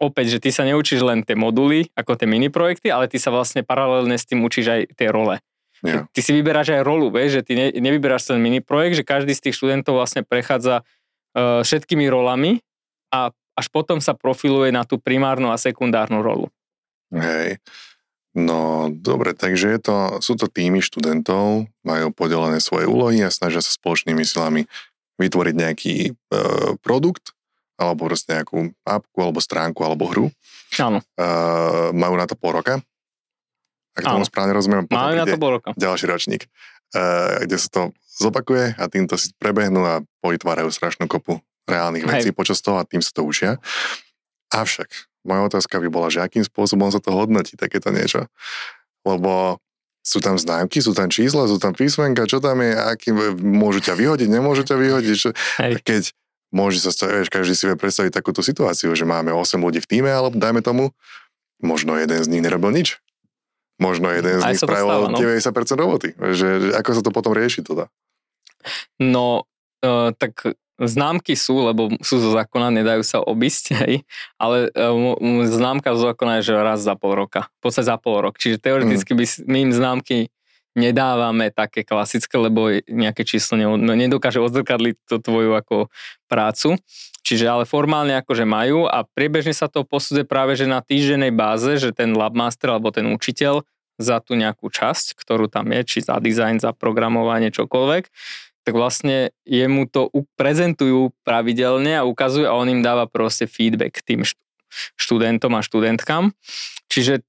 opäť, 0.00 0.36
že 0.36 0.42
ty 0.42 0.50
sa 0.52 0.64
neučíš 0.68 1.00
len 1.02 1.24
tie 1.24 1.36
moduly, 1.36 1.88
ako 1.96 2.16
tie 2.16 2.28
mini 2.28 2.52
projekty, 2.52 2.92
ale 2.92 3.08
ty 3.08 3.16
sa 3.16 3.32
vlastne 3.32 3.64
paralelne 3.64 4.16
s 4.16 4.28
tým 4.28 4.44
učíš 4.44 4.66
aj 4.68 4.80
tie 4.96 5.08
role. 5.08 5.40
Yeah. 5.84 6.08
Ty 6.08 6.20
si 6.24 6.32
vyberáš 6.32 6.72
aj 6.72 6.82
rolu, 6.88 7.12
vieš, 7.12 7.40
že 7.40 7.42
ty 7.44 7.52
ne, 7.52 7.68
nevyberáš 7.68 8.32
ten 8.32 8.40
mini 8.40 8.64
projekt, 8.64 8.96
že 8.96 9.04
každý 9.04 9.36
z 9.36 9.48
tých 9.48 9.56
študentov 9.60 10.00
vlastne 10.00 10.24
prechádza 10.24 10.80
uh, 10.80 11.60
všetkými 11.60 12.08
rolami 12.08 12.64
a 13.12 13.28
až 13.56 13.66
potom 13.68 14.00
sa 14.00 14.16
profiluje 14.16 14.72
na 14.72 14.88
tú 14.88 14.96
primárnu 14.96 15.52
a 15.52 15.60
sekundárnu 15.60 16.24
rolu. 16.24 16.48
Hej. 17.12 17.60
No 18.36 18.92
dobre, 18.92 19.32
takže 19.32 19.72
je 19.76 19.80
to, 19.80 19.96
sú 20.20 20.36
to 20.36 20.48
týmy 20.48 20.84
študentov, 20.84 21.68
majú 21.84 22.06
podelené 22.12 22.60
svoje 22.60 22.84
úlohy 22.84 23.24
a 23.24 23.32
snažia 23.32 23.64
sa 23.64 23.72
spoločnými 23.72 24.20
silami 24.28 24.68
vytvoriť 25.16 25.54
nejaký 25.56 25.94
uh, 26.12 26.76
produkt, 26.84 27.35
alebo 27.76 28.08
proste 28.08 28.40
nejakú 28.40 28.72
apku, 28.82 29.18
alebo 29.20 29.38
stránku, 29.40 29.80
alebo 29.84 30.08
hru. 30.08 30.26
Áno. 30.80 31.04
Uh, 31.16 31.92
majú 31.92 32.16
na 32.16 32.24
to 32.24 32.34
pol 32.36 32.56
roka. 32.56 32.80
Ak 33.96 34.04
tomu 34.04 34.28
správne 34.28 34.52
rozumiem, 34.52 34.84
potom 34.84 35.16
na 35.16 35.24
to 35.24 35.40
pol 35.40 35.56
roka. 35.56 35.72
ďalší 35.72 36.04
ročník, 36.08 36.48
uh, 36.92 37.44
kde 37.44 37.56
sa 37.56 37.68
to 37.72 37.82
zopakuje 38.16 38.76
a 38.76 38.84
týmto 38.88 39.16
si 39.20 39.32
prebehnú 39.36 39.84
a 39.84 40.04
povytvárajú 40.20 40.68
strašnú 40.72 41.08
kopu 41.08 41.40
reálnych 41.68 42.04
Hej. 42.04 42.12
vecí 42.12 42.28
počas 42.32 42.60
toho 42.64 42.80
a 42.80 42.88
tým 42.88 43.04
sa 43.04 43.12
to 43.12 43.24
učia. 43.24 43.60
Avšak, 44.52 44.88
moja 45.26 45.42
otázka 45.52 45.82
by 45.82 45.88
bola, 45.90 46.08
že 46.08 46.22
akým 46.22 46.46
spôsobom 46.46 46.88
sa 46.88 47.02
to 47.02 47.12
hodnotí, 47.12 47.58
takéto 47.58 47.90
niečo. 47.90 48.30
Lebo 49.02 49.58
sú 50.06 50.22
tam 50.22 50.38
známky, 50.38 50.78
sú 50.78 50.94
tam 50.94 51.10
čísla, 51.10 51.50
sú 51.50 51.58
tam 51.58 51.74
písmenka, 51.74 52.30
čo 52.30 52.38
tam 52.38 52.62
je, 52.62 52.78
aký, 52.78 53.10
môžu 53.42 53.82
ťa 53.82 53.98
vyhodiť, 53.98 54.28
nemôžu 54.30 54.62
ťa 54.62 54.76
vyhodiť. 54.78 55.16
Čo, 55.18 55.30
Hej. 55.66 55.82
Keď 55.82 56.02
môže 56.56 56.80
sa 56.80 56.88
stať, 56.88 57.28
každý 57.28 57.52
si 57.52 57.68
vie 57.68 57.76
predstaviť 57.76 58.16
takúto 58.16 58.40
situáciu, 58.40 58.96
že 58.96 59.04
máme 59.04 59.36
8 59.36 59.60
ľudí 59.60 59.84
v 59.84 59.88
týme, 59.88 60.08
alebo 60.08 60.40
dajme 60.40 60.64
tomu, 60.64 60.96
možno 61.60 61.92
jeden 62.00 62.16
z 62.16 62.28
nich 62.32 62.40
nerobil 62.40 62.72
nič. 62.72 62.96
Možno 63.76 64.08
jeden 64.08 64.40
z 64.40 64.44
Aj 64.44 64.56
nich 64.56 64.60
spravil 64.64 65.12
no. 65.12 65.20
90% 65.20 65.52
roboty. 65.76 66.16
Že, 66.16 66.32
že 66.32 66.68
ako 66.72 66.90
sa 66.96 67.02
to 67.04 67.10
potom 67.12 67.36
rieši 67.36 67.60
teda? 67.60 67.92
No, 68.96 69.44
uh, 69.84 70.16
tak 70.16 70.56
známky 70.80 71.36
sú, 71.36 71.60
lebo 71.60 71.92
sú 72.00 72.20
zo 72.20 72.32
zákona, 72.32 72.72
nedajú 72.72 73.04
sa 73.04 73.20
obísť, 73.20 73.64
hej, 73.84 73.94
ale 74.36 74.72
uh, 74.72 75.44
známka 75.48 75.92
zo 75.96 76.12
zákona 76.12 76.40
je, 76.40 76.52
že 76.52 76.54
raz 76.56 76.80
za 76.84 76.96
pol 76.96 77.16
roka, 77.16 77.48
v 77.60 77.60
podstate 77.68 77.88
za 77.88 77.96
pol 78.00 78.24
rok. 78.24 78.40
Čiže 78.40 78.60
teoreticky 78.60 79.12
by, 79.12 79.24
s- 79.24 79.44
my 79.44 79.58
im 79.68 79.72
známky 79.72 80.32
nedávame 80.76 81.48
také 81.48 81.82
klasické, 81.82 82.36
lebo 82.36 82.68
nejaké 82.84 83.24
číslo 83.24 83.56
ne, 83.56 83.66
no, 83.66 83.92
nedokáže 83.96 84.38
odzrkadliť 84.38 84.96
tú 85.08 85.16
tvoju 85.18 85.56
ako 85.56 85.88
prácu. 86.28 86.76
Čiže 87.26 87.48
ale 87.48 87.64
formálne 87.66 88.14
akože 88.22 88.46
majú 88.46 88.86
a 88.86 89.02
priebežne 89.02 89.56
sa 89.56 89.66
to 89.66 89.82
posudzuje 89.82 90.28
práve 90.28 90.54
že 90.54 90.68
na 90.68 90.78
týždennej 90.84 91.34
báze, 91.34 91.80
že 91.80 91.90
ten 91.90 92.14
labmaster 92.14 92.70
alebo 92.70 92.94
ten 92.94 93.08
učiteľ 93.10 93.66
za 93.96 94.20
tú 94.20 94.36
nejakú 94.36 94.68
časť, 94.68 95.16
ktorú 95.16 95.48
tam 95.48 95.72
je, 95.72 95.80
či 95.82 95.98
za 96.04 96.20
dizajn, 96.20 96.60
za 96.60 96.76
programovanie, 96.76 97.48
čokoľvek, 97.48 98.04
tak 98.68 98.74
vlastne 98.76 99.32
jemu 99.48 99.88
to 99.88 100.12
prezentujú 100.36 101.16
pravidelne 101.24 101.96
a 101.96 102.06
ukazujú 102.06 102.44
a 102.44 102.54
on 102.58 102.68
im 102.68 102.84
dáva 102.84 103.08
proste 103.08 103.48
feedback 103.48 104.04
tým 104.04 104.22
št- 104.26 104.38
študentom 105.00 105.54
a 105.56 105.64
študentkám. 105.64 106.34
Čiže 106.92 107.24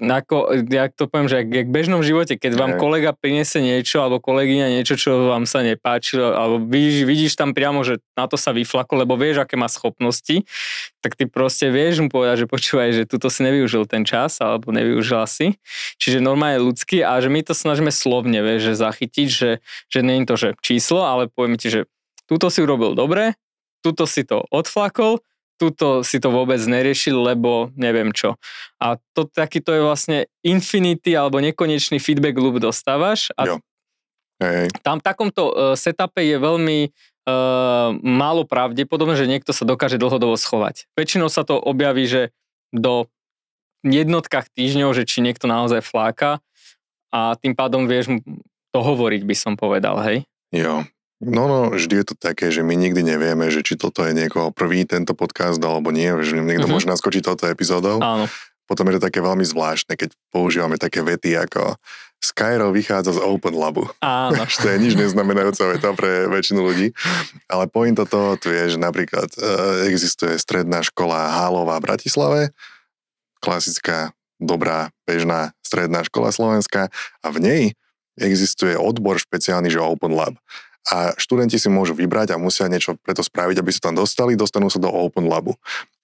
ako, 0.00 0.56
ja 0.72 0.88
to 0.88 1.04
poviem, 1.04 1.28
že 1.28 1.44
jak, 1.44 1.48
jak 1.52 1.66
v 1.68 1.76
bežnom 1.76 2.02
živote, 2.02 2.34
keď 2.40 2.56
vám 2.56 2.72
kolega 2.80 3.12
priniesie 3.12 3.60
niečo 3.60 4.00
alebo 4.00 4.24
kolegyňa 4.24 4.72
niečo, 4.72 4.96
čo 4.96 5.28
vám 5.30 5.44
sa 5.44 5.60
nepáčilo, 5.60 6.32
alebo 6.32 6.64
vidíš, 6.64 7.04
vidíš 7.04 7.32
tam 7.36 7.52
priamo, 7.52 7.84
že 7.84 8.00
na 8.16 8.24
to 8.24 8.40
sa 8.40 8.56
vyflako, 8.56 9.04
lebo 9.04 9.14
vieš, 9.20 9.44
aké 9.44 9.54
má 9.54 9.68
schopnosti, 9.68 10.48
tak 11.04 11.14
ty 11.14 11.28
proste 11.28 11.68
vieš 11.68 12.02
mu 12.02 12.08
povedať, 12.08 12.44
že 12.44 12.46
počúvaj, 12.48 12.88
že 12.96 13.02
tuto 13.04 13.28
si 13.28 13.44
nevyužil 13.44 13.84
ten 13.84 14.02
čas, 14.02 14.40
alebo 14.40 14.72
nevyužila 14.72 15.28
si. 15.28 15.60
Čiže 16.00 16.24
normálne 16.24 16.58
ľudský 16.64 17.04
a 17.04 17.20
že 17.20 17.28
my 17.28 17.44
to 17.44 17.52
snažíme 17.52 17.92
slovne, 17.92 18.40
vieš, 18.40 18.72
že 18.72 18.82
zachytiť, 18.82 19.28
že, 19.28 19.50
že 19.92 19.98
nie 20.00 20.22
je 20.22 20.26
to, 20.26 20.34
že 20.40 20.48
číslo, 20.64 21.04
ale 21.04 21.28
poviem 21.28 21.60
ti, 21.60 21.68
že 21.68 21.80
tuto 22.26 22.48
si 22.48 22.64
urobil 22.64 22.96
dobre, 22.96 23.36
tuto 23.84 24.08
si 24.08 24.24
to 24.24 24.46
odflakol, 24.48 25.20
tuto 25.60 26.02
si 26.02 26.18
to 26.18 26.32
vôbec 26.32 26.58
neriešil, 26.58 27.16
lebo 27.22 27.70
neviem 27.78 28.10
čo. 28.10 28.34
A 28.82 28.98
to 29.14 29.28
takýto 29.28 29.70
je 29.72 29.82
vlastne 29.82 30.18
infinity 30.42 31.14
alebo 31.14 31.38
nekonečný 31.38 32.02
feedback 32.02 32.34
loop 32.36 32.58
dostávaš 32.58 33.30
a 33.38 33.46
Jo. 33.46 33.56
Hej, 34.42 34.74
tam 34.82 34.98
v 34.98 35.06
takomto 35.06 35.42
uh, 35.46 35.78
setupe 35.78 36.18
je 36.26 36.34
veľmi 36.34 36.90
uh, 36.90 37.94
málo 38.02 38.42
pravdepodobné, 38.42 39.14
že 39.14 39.30
niekto 39.30 39.54
sa 39.54 39.62
dokáže 39.62 40.02
dlhodobo 40.02 40.34
schovať. 40.34 40.90
Väčšinou 40.98 41.30
sa 41.30 41.46
to 41.46 41.62
objaví, 41.62 42.10
že 42.10 42.34
do 42.74 43.06
jednotkách 43.86 44.50
týždňov, 44.50 44.98
že 44.98 45.06
či 45.06 45.22
niekto 45.22 45.46
naozaj 45.46 45.82
fláka 45.86 46.42
a 47.14 47.38
tým 47.38 47.54
pádom 47.54 47.86
vieš 47.86 48.10
mu 48.10 48.18
to 48.74 48.78
hovoriť, 48.80 49.22
by 49.22 49.36
som 49.36 49.54
povedal, 49.54 50.00
hej? 50.02 50.26
jo. 50.50 50.82
No, 51.22 51.46
no, 51.46 51.70
vždy 51.70 52.02
je 52.02 52.06
to 52.10 52.14
také, 52.18 52.50
že 52.50 52.66
my 52.66 52.74
nikdy 52.74 53.06
nevieme, 53.06 53.46
že 53.46 53.62
či 53.62 53.78
toto 53.78 54.02
je 54.02 54.10
niekoho 54.10 54.50
prvý 54.50 54.82
tento 54.82 55.14
podcast 55.14 55.62
alebo 55.62 55.94
nie, 55.94 56.10
že 56.26 56.34
niekto 56.34 56.66
Mhm. 56.66 56.72
môže 56.74 56.90
naskočiť 56.90 57.22
touto 57.22 57.46
epizódou. 57.46 58.02
Áno. 58.02 58.26
Potom 58.66 58.90
je 58.90 58.98
to 58.98 59.06
také 59.06 59.22
veľmi 59.22 59.46
zvláštne, 59.46 59.94
keď 59.94 60.18
používame 60.34 60.82
také 60.82 60.98
vety 61.04 61.38
ako 61.38 61.78
Skyro 62.22 62.70
vychádza 62.70 63.18
z 63.18 63.20
Open 63.22 63.54
Labu. 63.54 63.86
Áno. 63.98 64.34
to 64.62 64.66
je 64.66 64.78
nič 64.78 64.94
neznamenajúca 64.94 65.62
veta 65.74 65.90
pre 65.94 66.26
väčšinu 66.30 66.62
ľudí. 66.62 66.94
Ale 67.50 67.66
pointa 67.66 68.06
toho 68.06 68.38
tu 68.38 68.50
je, 68.50 68.74
že 68.74 68.78
napríklad 68.78 69.26
e, 69.34 69.38
existuje 69.90 70.38
stredná 70.38 70.82
škola 70.86 71.34
Hálová 71.34 71.78
v 71.78 71.86
Bratislave, 71.86 72.40
klasická, 73.42 74.14
dobrá, 74.38 74.94
bežná 75.02 75.50
stredná 75.62 76.06
škola 76.06 76.30
slovenská 76.30 76.90
a 77.22 77.26
v 77.30 77.38
nej 77.42 77.62
existuje 78.14 78.78
odbor 78.78 79.18
špeciálny, 79.18 79.70
že 79.70 79.82
Open 79.82 80.14
Lab. 80.14 80.38
A 80.90 81.14
študenti 81.14 81.62
si 81.62 81.70
môžu 81.70 81.94
vybrať 81.94 82.34
a 82.34 82.40
musia 82.42 82.66
niečo 82.66 82.98
preto 82.98 83.22
spraviť, 83.22 83.62
aby 83.62 83.70
sa 83.70 83.90
tam 83.90 83.94
dostali, 84.02 84.34
dostanú 84.34 84.66
sa 84.66 84.82
do 84.82 84.90
Open 84.90 85.30
Labu, 85.30 85.54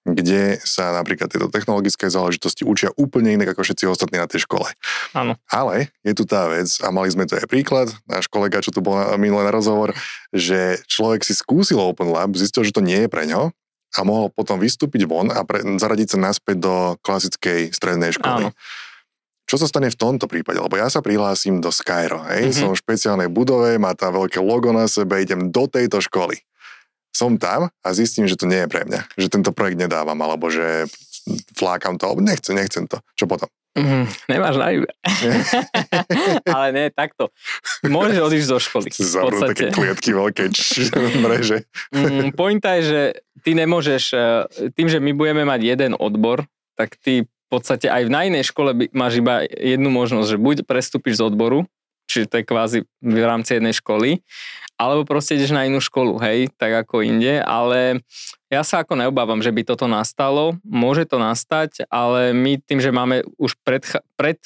kde 0.06 0.62
sa 0.62 0.94
napríklad 0.94 1.28
tieto 1.28 1.50
technologické 1.50 2.06
záležitosti 2.06 2.62
učia 2.62 2.94
úplne 2.94 3.34
inak 3.34 3.52
ako 3.52 3.66
všetci 3.66 3.84
ostatní 3.90 4.22
na 4.22 4.30
tej 4.30 4.46
škole. 4.46 4.70
Áno. 5.12 5.34
Ale 5.50 5.90
je 6.06 6.14
tu 6.14 6.22
tá 6.22 6.46
vec, 6.46 6.70
a 6.80 6.88
mali 6.94 7.10
sme 7.10 7.26
tu 7.26 7.34
aj 7.34 7.50
príklad, 7.50 7.90
náš 8.06 8.30
kolega, 8.30 8.62
čo 8.62 8.70
tu 8.70 8.78
bol 8.78 8.94
na, 8.94 9.18
minulé 9.18 9.50
na 9.50 9.52
rozhovor, 9.52 9.92
že 10.30 10.78
človek 10.86 11.26
si 11.26 11.34
skúsil 11.34 11.82
Open 11.82 12.14
Lab, 12.14 12.38
zistil, 12.38 12.62
že 12.62 12.72
to 12.72 12.84
nie 12.84 13.04
je 13.04 13.10
pre 13.10 13.26
ňo 13.26 13.50
a 13.96 14.00
mohol 14.04 14.28
potom 14.28 14.60
vystúpiť 14.60 15.08
von 15.08 15.32
a 15.32 15.42
pre, 15.42 15.64
zaradiť 15.64 16.14
sa 16.14 16.18
naspäť 16.20 16.56
do 16.60 16.74
klasickej 17.00 17.72
strednej 17.72 18.12
školy. 18.14 18.52
Áno. 18.52 18.56
Čo 19.48 19.56
sa 19.56 19.64
stane 19.64 19.88
v 19.88 19.96
tomto 19.96 20.28
prípade? 20.28 20.60
Lebo 20.60 20.76
ja 20.76 20.92
sa 20.92 21.00
prihlásim 21.00 21.64
do 21.64 21.72
Skyro, 21.72 22.20
hej? 22.28 22.52
Mhm. 22.52 22.54
som 22.54 22.68
v 22.76 22.80
špeciálnej 22.84 23.32
budove, 23.32 23.80
má 23.80 23.96
tam 23.96 24.20
veľké 24.20 24.38
logo 24.44 24.70
na 24.76 24.84
sebe, 24.84 25.16
idem 25.24 25.48
do 25.48 25.64
tejto 25.64 26.04
školy. 26.04 26.36
Som 27.16 27.40
tam 27.40 27.72
a 27.80 27.88
zistím, 27.96 28.28
že 28.28 28.36
to 28.36 28.44
nie 28.44 28.60
je 28.62 28.68
pre 28.68 28.84
mňa, 28.84 29.00
že 29.16 29.32
tento 29.32 29.50
projekt 29.56 29.80
nedávam, 29.80 30.20
alebo 30.20 30.52
že 30.52 30.84
flákam 31.56 31.96
to, 31.96 32.04
alebo 32.04 32.20
nechcem, 32.20 32.52
nechcem 32.52 32.84
to. 32.84 33.00
Čo 33.16 33.24
potom? 33.24 33.48
Mm, 33.78 34.06
nemáš 34.26 34.56
na. 34.58 34.66
Ale 36.56 36.66
nie, 36.74 36.86
takto. 36.90 37.30
Môžeš 37.86 38.18
odísť 38.18 38.48
zo 38.48 38.58
školy. 38.58 38.88
Zavrú 38.90 39.38
také 39.44 39.70
klietky 39.70 40.10
veľké 40.10 40.50
č- 40.50 40.90
mreže. 41.22 41.62
Mm, 41.94 42.34
pointa 42.34 42.74
je, 42.80 42.82
že 42.84 43.00
ty 43.46 43.54
nemôžeš, 43.54 44.02
e, 44.12 44.18
tým, 44.74 44.90
že 44.90 44.98
my 44.98 45.14
budeme 45.14 45.46
mať 45.46 45.60
jeden 45.62 45.92
odbor, 45.94 46.42
tak 46.74 46.98
ty 46.98 47.28
v 47.48 47.56
podstate 47.56 47.88
aj 47.88 48.12
na 48.12 48.28
inej 48.28 48.52
škole 48.52 48.76
by, 48.76 48.92
máš 48.92 49.24
iba 49.24 49.48
jednu 49.48 49.88
možnosť, 49.88 50.36
že 50.36 50.38
buď 50.38 50.56
prestúpiš 50.68 51.16
z 51.16 51.32
odboru, 51.32 51.64
čiže 52.04 52.28
to 52.28 52.34
je 52.40 52.44
kvázi 52.44 52.78
v 53.00 53.24
rámci 53.24 53.56
jednej 53.56 53.72
školy, 53.72 54.20
alebo 54.76 55.08
proste 55.08 55.40
ideš 55.40 55.56
na 55.56 55.64
inú 55.64 55.80
školu, 55.80 56.20
hej, 56.20 56.52
tak 56.60 56.84
ako 56.84 57.00
inde, 57.00 57.40
ale 57.40 58.04
ja 58.52 58.60
sa 58.60 58.84
ako 58.84 59.00
neobávam, 59.00 59.40
že 59.40 59.48
by 59.48 59.64
toto 59.64 59.88
nastalo, 59.88 60.60
môže 60.60 61.08
to 61.08 61.16
nastať, 61.16 61.88
ale 61.88 62.36
my 62.36 62.60
tým, 62.60 62.84
že 62.84 62.92
máme 62.92 63.24
už 63.40 63.56
pred, 63.64 63.82
pred, 64.20 64.38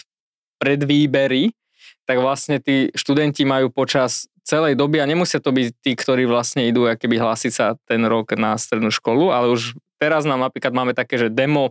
predvýbery, 0.62 1.50
tak 2.06 2.23
vlastne 2.23 2.62
tí 2.62 2.94
študenti 2.94 3.42
majú 3.42 3.71
počas 3.75 4.30
celej 4.42 4.75
doby 4.75 4.99
a 4.99 5.06
nemusia 5.11 5.38
to 5.38 5.54
byť 5.54 5.66
tí, 5.82 5.94
ktorí 5.94 6.26
vlastne 6.26 6.66
idú 6.66 6.87
keby 6.87 7.18
hlásiť 7.18 7.52
sa 7.52 7.66
ten 7.87 8.02
rok 8.06 8.35
na 8.35 8.59
strednú 8.59 8.90
školu, 8.90 9.30
ale 9.30 9.50
už 9.50 9.78
teraz 10.02 10.26
nám 10.26 10.42
napríklad 10.42 10.75
máme 10.75 10.99
také, 10.99 11.14
že 11.18 11.30
demo, 11.30 11.71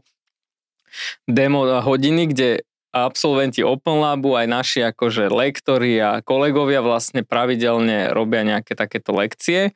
demo 1.27 1.65
hodiny, 1.81 2.29
kde 2.31 2.65
absolventi 2.91 3.63
Open 3.63 4.03
Labu, 4.03 4.35
aj 4.35 4.47
naši 4.51 4.79
akože 4.83 5.31
lektori 5.31 5.95
a 6.03 6.19
kolegovia 6.19 6.83
vlastne 6.83 7.23
pravidelne 7.23 8.11
robia 8.11 8.43
nejaké 8.43 8.75
takéto 8.75 9.15
lekcie 9.15 9.71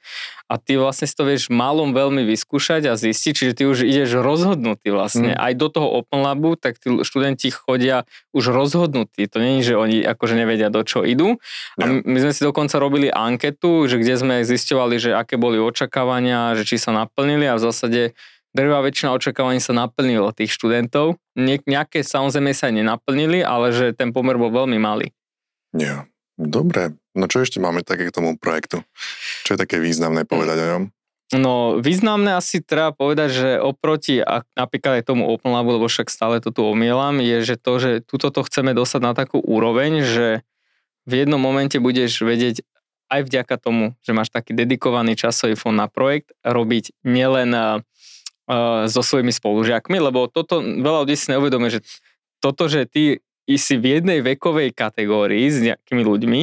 a 0.46 0.62
ty 0.62 0.78
vlastne 0.78 1.08
si 1.10 1.16
to 1.16 1.24
vieš 1.26 1.48
malom 1.50 1.96
veľmi 1.96 2.22
vyskúšať 2.28 2.92
a 2.92 3.00
zistiť, 3.00 3.34
čiže 3.34 3.54
ty 3.56 3.64
už 3.66 3.88
ideš 3.88 4.20
rozhodnutý 4.22 4.94
vlastne. 4.94 5.34
Mm. 5.34 5.42
Aj 5.42 5.54
do 5.58 5.68
toho 5.72 5.88
Open 6.04 6.22
Labu, 6.22 6.54
tak 6.60 6.78
tí 6.78 6.92
študenti 7.02 7.50
chodia 7.50 8.06
už 8.36 8.54
rozhodnutí. 8.54 9.26
To 9.32 9.42
je, 9.42 9.74
že 9.74 9.80
oni 9.80 10.06
akože 10.06 10.36
nevedia, 10.38 10.70
do 10.70 10.86
čo 10.86 11.02
idú. 11.02 11.42
A 11.82 11.90
my, 11.90 12.06
my 12.06 12.20
sme 12.20 12.34
si 12.36 12.46
dokonca 12.46 12.78
robili 12.78 13.10
anketu, 13.10 13.90
že 13.90 13.98
kde 13.98 14.14
sme 14.22 14.36
zisťovali, 14.46 14.96
že 15.02 15.18
aké 15.18 15.40
boli 15.40 15.58
očakávania, 15.58 16.54
že 16.60 16.68
či 16.68 16.78
sa 16.78 16.94
naplnili 16.94 17.50
a 17.50 17.58
v 17.58 17.64
zásade 17.64 18.02
drvá 18.56 18.80
väčšina 18.80 19.12
očakávaní 19.12 19.60
sa 19.60 19.76
naplnilo 19.76 20.32
tých 20.32 20.56
študentov. 20.56 21.20
Nie, 21.36 21.60
nejaké 21.68 22.02
samozrejme 22.08 22.56
sa 22.56 22.72
nenaplnili, 22.72 23.44
ale 23.44 23.76
že 23.76 23.92
ten 23.92 24.16
pomer 24.16 24.40
bol 24.40 24.50
veľmi 24.50 24.80
malý. 24.80 25.12
Jo. 25.76 26.08
Dobre, 26.36 27.00
no 27.16 27.32
čo 27.32 27.48
ešte 27.48 27.64
máme 27.64 27.80
také 27.80 28.12
k 28.12 28.16
tomu 28.16 28.36
projektu? 28.36 28.84
Čo 29.48 29.56
je 29.56 29.62
také 29.64 29.80
významné 29.80 30.28
povedať 30.28 30.58
o 30.60 30.68
ňom? 30.68 30.84
No, 31.34 31.80
významné 31.80 32.38
asi 32.38 32.60
treba 32.60 32.92
povedať, 32.92 33.30
že 33.32 33.50
oproti 33.58 34.20
a, 34.22 34.44
napríklad 34.54 35.02
aj 35.02 35.10
tomu 35.10 35.26
Open 35.32 35.56
Labu, 35.56 35.80
lebo 35.80 35.88
však 35.88 36.12
stále 36.12 36.38
to 36.44 36.54
tu 36.54 36.62
omielam, 36.62 37.18
je, 37.18 37.42
že 37.42 37.56
to, 37.58 37.82
že 37.82 37.92
túto 38.06 38.30
to 38.30 38.46
chceme 38.46 38.76
dostať 38.78 39.02
na 39.02 39.18
takú 39.18 39.42
úroveň, 39.42 40.06
že 40.06 40.28
v 41.08 41.26
jednom 41.26 41.40
momente 41.42 41.82
budeš 41.82 42.22
vedieť 42.22 42.62
aj 43.10 43.32
vďaka 43.32 43.56
tomu, 43.58 43.98
že 44.06 44.12
máš 44.14 44.30
taký 44.30 44.54
dedikovaný 44.54 45.18
časový 45.18 45.58
fond 45.58 45.74
na 45.74 45.90
projekt, 45.90 46.36
robiť 46.46 46.94
nielen 47.08 47.82
uh, 48.50 48.86
so 48.90 49.02
svojimi 49.02 49.34
spolužiakmi, 49.34 49.98
lebo 49.98 50.30
toto 50.30 50.62
veľa 50.62 51.06
ľudí 51.06 51.16
si 51.18 51.30
neuvedomuje, 51.34 51.80
že 51.80 51.82
toto, 52.42 52.70
že 52.70 52.86
ty 52.86 53.22
si 53.46 53.78
v 53.78 54.02
jednej 54.02 54.26
vekovej 54.26 54.74
kategórii 54.74 55.46
s 55.50 55.62
nejakými 55.62 56.02
ľuďmi, 56.02 56.42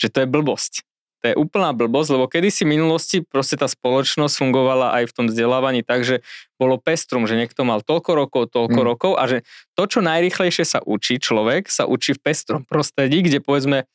že 0.00 0.08
to 0.08 0.24
je 0.24 0.28
blbosť. 0.28 0.88
To 1.18 1.24
je 1.26 1.34
úplná 1.34 1.74
blbosť, 1.74 2.14
lebo 2.14 2.30
kedysi 2.30 2.62
v 2.62 2.78
minulosti 2.78 3.26
proste 3.26 3.58
tá 3.58 3.66
spoločnosť 3.66 4.38
fungovala 4.38 4.94
aj 5.02 5.10
v 5.10 5.14
tom 5.18 5.26
vzdelávaní 5.26 5.82
tak, 5.82 6.06
že 6.06 6.22
bolo 6.54 6.78
pestrum, 6.78 7.26
že 7.26 7.34
niekto 7.34 7.66
mal 7.66 7.82
toľko 7.82 8.10
rokov, 8.14 8.42
toľko 8.54 8.78
Mm. 8.78 8.86
mm. 8.86 8.90
rokov 8.94 9.12
a 9.18 9.24
že 9.26 9.38
to, 9.74 9.82
čo 9.90 9.98
najrychlejšie 9.98 10.62
sa 10.62 10.78
učí 10.78 11.18
človek, 11.18 11.66
sa 11.66 11.90
učí 11.90 12.14
v 12.14 12.22
pestrom 12.22 12.62
prostredí, 12.62 13.26
kde 13.26 13.42
povedzme, 13.42 13.90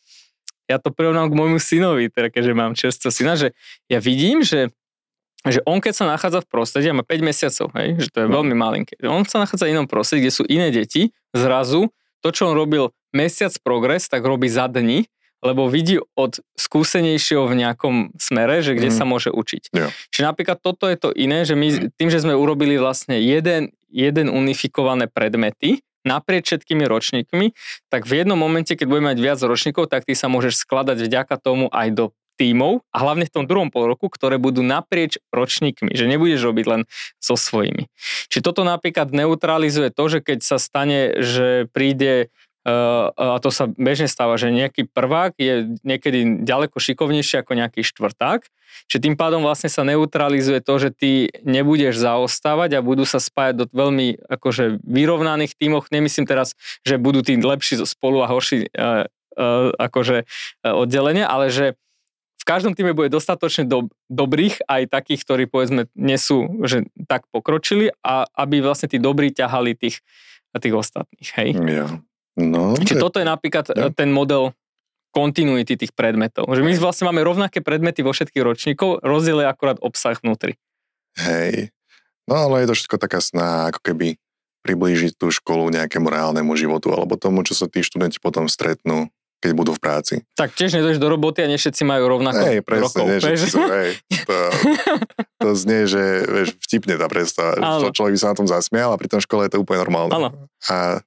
ja 0.67 0.77
to 0.83 0.91
prirovnám 0.91 1.31
k 1.31 1.37
môjmu 1.39 1.59
synovi, 1.63 2.11
teda 2.11 2.27
keďže 2.27 2.53
mám 2.55 2.75
čerstvo 2.75 3.07
syna, 3.07 3.39
že 3.39 3.55
ja 3.87 4.03
vidím, 4.03 4.43
že 4.43 4.75
že 5.51 5.59
on 5.67 5.83
keď 5.83 5.93
sa 5.97 6.05
nachádza 6.07 6.39
v 6.43 6.47
prostredí, 6.47 6.87
a 6.87 6.95
má 6.95 7.03
5 7.03 7.19
mesiacov, 7.19 7.67
hej, 7.75 7.89
že 7.99 8.09
to 8.13 8.17
je 8.23 8.27
No. 8.31 8.39
veľmi 8.39 8.55
malinké, 8.55 8.95
on 9.03 9.27
sa 9.27 9.43
nachádza 9.43 9.67
v 9.67 9.75
inom 9.75 9.87
prostredí, 9.89 10.27
kde 10.27 10.37
sú 10.39 10.43
iné 10.47 10.71
deti, 10.71 11.11
zrazu 11.35 11.91
to, 12.23 12.31
čo 12.31 12.51
on 12.51 12.55
robil 12.55 12.95
mesiac 13.11 13.51
progres, 13.59 14.07
tak 14.07 14.23
robí 14.23 14.47
za 14.47 14.71
dni, 14.71 15.03
lebo 15.43 15.67
vidí 15.67 15.99
od 16.15 16.39
skúsenejšieho 16.55 17.43
v 17.51 17.59
nejakom 17.59 17.95
smere, 18.15 18.63
že 18.63 18.79
kde 18.79 18.89
mm. 18.89 18.95
sa 18.95 19.03
môže 19.03 19.27
učiť. 19.27 19.75
Jo. 19.75 19.91
Čiže 20.15 20.23
napríklad 20.23 20.63
toto 20.63 20.87
je 20.87 20.95
to 20.95 21.11
iné, 21.11 21.43
že 21.43 21.59
my 21.59 21.91
tým, 21.99 22.07
že 22.07 22.23
sme 22.23 22.31
urobili 22.31 22.79
vlastne 22.79 23.19
jeden, 23.19 23.75
jeden 23.91 24.31
unifikované 24.31 25.11
predmety, 25.11 25.83
naprieč 26.07 26.47
všetkými 26.51 26.87
ročníkmi, 26.87 27.51
tak 27.91 28.07
v 28.07 28.23
jednom 28.23 28.39
momente, 28.39 28.75
keď 28.75 28.87
budeme 28.87 29.11
mať 29.11 29.19
viac 29.19 29.39
ročníkov, 29.43 29.91
tak 29.91 30.07
ty 30.07 30.15
sa 30.15 30.31
môžeš 30.31 30.63
skladať 30.63 30.99
vďaka 31.11 31.35
tomu 31.39 31.67
aj 31.71 31.87
do 31.91 32.05
tímov 32.39 32.85
a 32.89 32.97
hlavne 33.01 33.29
v 33.29 33.33
tom 33.33 33.45
druhom 33.45 33.69
polroku, 33.69 34.09
ktoré 34.09 34.41
budú 34.41 34.65
naprieč 34.65 35.21
ročníkmi, 35.29 35.93
že 35.93 36.09
nebudeš 36.09 36.43
robiť 36.43 36.65
len 36.65 36.81
so 37.21 37.37
svojimi. 37.37 37.89
Čiže 38.29 38.45
toto 38.45 38.65
napríklad 38.65 39.13
neutralizuje 39.13 39.93
to, 39.93 40.03
že 40.09 40.19
keď 40.25 40.39
sa 40.41 40.57
stane, 40.57 41.17
že 41.21 41.69
príde 41.69 42.33
a 42.63 43.43
to 43.43 43.51
sa 43.51 43.67
bežne 43.67 44.07
stáva, 44.07 44.39
že 44.39 44.47
nejaký 44.47 44.87
prvák 44.87 45.35
je 45.35 45.75
niekedy 45.83 46.47
ďaleko 46.47 46.79
šikovnejší 46.79 47.43
ako 47.43 47.59
nejaký 47.59 47.83
štvrták, 47.83 48.47
čiže 48.87 49.03
tým 49.03 49.19
pádom 49.19 49.43
vlastne 49.43 49.67
sa 49.67 49.83
neutralizuje 49.83 50.63
to, 50.63 50.79
že 50.79 50.95
ty 50.95 51.27
nebudeš 51.43 51.99
zaostávať 51.99 52.79
a 52.79 52.85
budú 52.85 53.03
sa 53.03 53.19
spájať 53.19 53.55
do 53.59 53.65
veľmi 53.67 54.15
akože 54.31 54.79
vyrovnaných 54.79 55.59
tímoch. 55.59 55.91
Nemyslím 55.91 56.23
teraz, 56.23 56.55
že 56.87 56.95
budú 56.95 57.19
tí 57.19 57.35
lepší 57.35 57.83
spolu 57.83 58.23
a 58.23 58.31
horší 58.31 58.71
uh, 58.71 59.11
uh, 59.35 59.75
akože 59.75 60.23
oddelenia, 60.63 61.27
ale 61.27 61.51
že 61.51 61.75
v 62.43 62.49
každom 62.51 62.75
týme 62.75 62.91
bude 62.91 63.07
dostatočne 63.07 63.63
do, 63.63 63.87
dobrých, 64.11 64.67
aj 64.67 64.91
takých, 64.91 65.23
ktorí 65.23 65.43
povedzme 65.47 65.87
nie 65.95 66.19
sú 66.19 66.59
že 66.67 66.83
tak 67.07 67.23
pokročili 67.31 67.95
a 68.03 68.27
aby 68.35 68.59
vlastne 68.59 68.91
tí 68.91 68.99
dobrí 68.99 69.31
ťahali 69.31 69.79
tých, 69.79 70.03
tých 70.51 70.75
ostatných. 70.75 71.29
Hej? 71.39 71.49
Ja. 71.63 71.87
No, 72.35 72.75
Čiže 72.75 72.99
toto 72.99 73.23
je 73.23 73.27
napríklad 73.29 73.71
ja. 73.71 73.87
ten 73.95 74.11
model 74.11 74.51
kontinuity 75.15 75.79
tých 75.79 75.95
predmetov. 75.95 76.51
Že 76.51 76.67
my 76.67 76.71
vlastne 76.83 77.07
máme 77.07 77.23
rovnaké 77.23 77.63
predmety 77.63 78.03
vo 78.03 78.11
všetkých 78.11 78.43
ročníkov, 78.43 78.99
rozdiel 79.05 79.45
je 79.45 79.47
akurát 79.47 79.79
obsah 79.79 80.17
vnútri. 80.19 80.59
Hej. 81.15 81.71
No 82.27 82.49
ale 82.49 82.65
je 82.65 82.73
to 82.73 82.75
všetko 82.75 82.97
taká 82.99 83.23
snaha, 83.23 83.71
ako 83.71 83.79
keby 83.79 84.19
priblížiť 84.63 85.15
tú 85.15 85.31
školu 85.31 85.71
nejakému 85.71 86.07
reálnemu 86.07 86.51
životu 86.59 86.91
alebo 86.91 87.19
tomu, 87.19 87.43
čo 87.47 87.53
sa 87.53 87.69
tí 87.69 87.83
študenti 87.83 88.17
potom 88.17 88.47
stretnú, 88.47 89.11
keď 89.43 89.51
budú 89.51 89.75
v 89.75 89.81
práci. 89.83 90.15
Tak 90.39 90.55
tiež 90.55 90.79
nedojdeš 90.79 91.03
do 91.03 91.11
roboty 91.11 91.43
a 91.43 91.51
nie 91.51 91.59
všetci 91.59 91.83
majú 91.83 92.07
rovnako 92.15 92.43
hej, 92.47 92.63
presne, 92.63 92.87
rokov. 92.87 93.05
Nie, 93.11 93.19
že 93.19 93.47
sú, 93.51 93.59
hej, 93.59 93.99
to, 94.23 94.35
to 95.43 95.49
znie, 95.59 95.83
že 95.83 96.03
vieš, 96.23 96.55
vtipne 96.63 96.95
tá 96.95 97.11
predstava. 97.11 97.59
Človek 97.91 98.15
by 98.15 98.19
sa 98.23 98.31
na 98.31 98.37
tom 98.39 98.47
zasmial 98.47 98.95
a 98.95 98.99
pri 98.99 99.11
tom 99.11 99.19
škole 99.19 99.43
je 99.43 99.51
to 99.51 99.59
úplne 99.59 99.83
normálne. 99.83 100.15
Áno. 100.15 100.29
A 100.71 101.03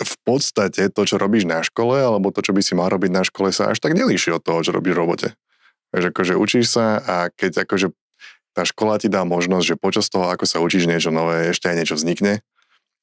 v 0.00 0.14
podstate 0.24 0.88
to, 0.88 1.04
čo 1.04 1.20
robíš 1.20 1.44
na 1.44 1.60
škole, 1.60 2.00
alebo 2.00 2.32
to, 2.32 2.40
čo 2.40 2.56
by 2.56 2.64
si 2.64 2.72
mal 2.72 2.88
robiť 2.88 3.12
na 3.12 3.22
škole, 3.28 3.52
sa 3.52 3.68
až 3.70 3.84
tak 3.84 3.92
nelíši 3.92 4.32
od 4.32 4.40
toho, 4.40 4.64
čo 4.64 4.72
robíš 4.72 4.96
v 4.96 5.00
robote. 5.04 5.28
Takže 5.92 6.10
akože 6.10 6.34
učíš 6.40 6.66
sa 6.74 6.98
a 7.04 7.16
keď 7.28 7.68
akože 7.68 7.92
tá 8.56 8.64
škola 8.64 8.96
ti 8.98 9.12
dá 9.12 9.22
možnosť, 9.22 9.66
že 9.68 9.76
počas 9.76 10.08
toho, 10.08 10.32
ako 10.32 10.48
sa 10.48 10.58
učíš 10.64 10.88
niečo 10.88 11.12
nové, 11.12 11.52
ešte 11.52 11.68
aj 11.68 11.76
niečo 11.76 11.94
vznikne 12.00 12.42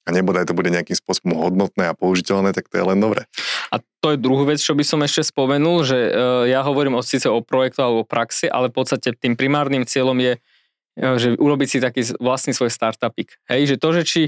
a 0.01 0.09
nebodaj 0.09 0.49
to 0.49 0.57
bude 0.57 0.73
nejakým 0.73 0.97
spôsobom 0.97 1.37
hodnotné 1.37 1.93
a 1.93 1.97
použiteľné, 1.97 2.57
tak 2.57 2.65
to 2.71 2.81
je 2.81 2.85
len 2.85 2.97
dobre. 2.97 3.29
A 3.71 3.79
to 4.03 4.13
je 4.13 4.19
druhú 4.19 4.43
vec, 4.43 4.59
čo 4.59 4.75
by 4.75 4.83
som 4.83 4.99
ešte 4.99 5.31
spomenul, 5.31 5.87
že 5.87 5.97
uh, 5.97 6.43
ja 6.43 6.59
hovorím 6.61 6.99
o, 6.99 7.01
síce 7.01 7.31
o 7.31 7.39
projektu 7.39 7.81
alebo 7.81 8.03
praxi, 8.03 8.51
ale 8.51 8.67
v 8.67 8.75
podstate 8.83 9.15
tým 9.15 9.39
primárnym 9.39 9.87
cieľom 9.87 10.19
je, 10.19 10.33
uh, 10.35 11.15
že 11.15 11.39
urobiť 11.39 11.67
si 11.67 11.77
taký 11.79 12.01
vlastný 12.19 12.51
svoj 12.51 12.67
startupik. 12.67 13.39
Hej, 13.47 13.75
že 13.75 13.75
to, 13.79 13.89
že 13.95 14.03
či 14.03 14.21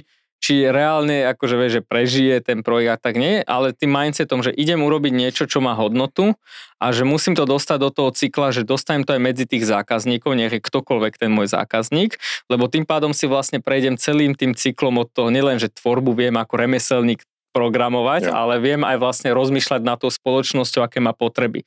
či 0.44 0.68
reálne 0.68 1.24
akože 1.32 1.56
vie, 1.56 1.70
že 1.72 1.80
prežije 1.80 2.44
ten 2.44 2.68
projekt 2.68 3.00
tak 3.00 3.16
nie, 3.16 3.40
ale 3.48 3.72
tým 3.72 3.96
mindsetom, 3.96 4.44
že 4.44 4.52
idem 4.52 4.84
urobiť 4.84 5.16
niečo, 5.16 5.48
čo 5.48 5.64
má 5.64 5.72
hodnotu 5.72 6.36
a 6.84 6.92
že 6.92 7.08
musím 7.08 7.32
to 7.32 7.48
dostať 7.48 7.80
do 7.80 7.90
toho 7.96 8.12
cykla, 8.12 8.52
že 8.52 8.68
dostanem 8.68 9.08
to 9.08 9.16
aj 9.16 9.24
medzi 9.24 9.48
tých 9.48 9.64
zákazníkov, 9.64 10.36
nech 10.36 10.52
je 10.52 10.60
ktokoľvek 10.60 11.16
ten 11.16 11.32
môj 11.32 11.48
zákazník, 11.48 12.20
lebo 12.52 12.68
tým 12.68 12.84
pádom 12.84 13.16
si 13.16 13.24
vlastne 13.24 13.64
prejdem 13.64 13.96
celým 13.96 14.36
tým 14.36 14.52
cyklom 14.52 15.00
od 15.00 15.08
toho, 15.16 15.32
nielen, 15.32 15.64
že 15.64 15.72
tvorbu 15.72 16.12
viem 16.12 16.36
ako 16.36 16.60
remeselník 16.60 17.24
programovať, 17.54 18.28
ja. 18.28 18.34
ale 18.34 18.58
viem 18.58 18.82
aj 18.82 18.98
vlastne 18.98 19.30
rozmýšľať 19.32 19.82
na 19.86 19.96
to 19.96 20.10
spoločnosťou, 20.10 20.82
aké 20.82 20.98
má 20.98 21.14
potreby. 21.14 21.64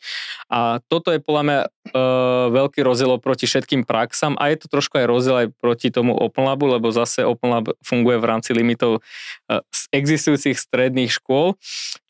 A 0.51 0.83
toto 0.91 1.15
je 1.15 1.23
podľa 1.23 1.43
mňa 1.47 1.59
e, 1.63 1.69
veľký 2.51 2.83
rozdiel 2.83 3.23
proti 3.23 3.47
všetkým 3.47 3.87
praxam 3.87 4.35
a 4.37 4.51
je 4.51 4.59
to 4.59 4.67
trošku 4.67 4.99
aj 4.99 5.07
rozdiel 5.07 5.37
aj 5.47 5.49
proti 5.55 5.95
tomu 5.95 6.13
Open 6.19 6.45
Labu, 6.45 6.67
lebo 6.67 6.91
zase 6.91 7.23
Open 7.23 7.55
Lab 7.55 7.67
funguje 7.87 8.19
v 8.19 8.27
rámci 8.27 8.51
limitov 8.51 9.01
e, 9.47 9.63
existujúcich 9.95 10.59
stredných 10.59 11.15
škôl. 11.15 11.55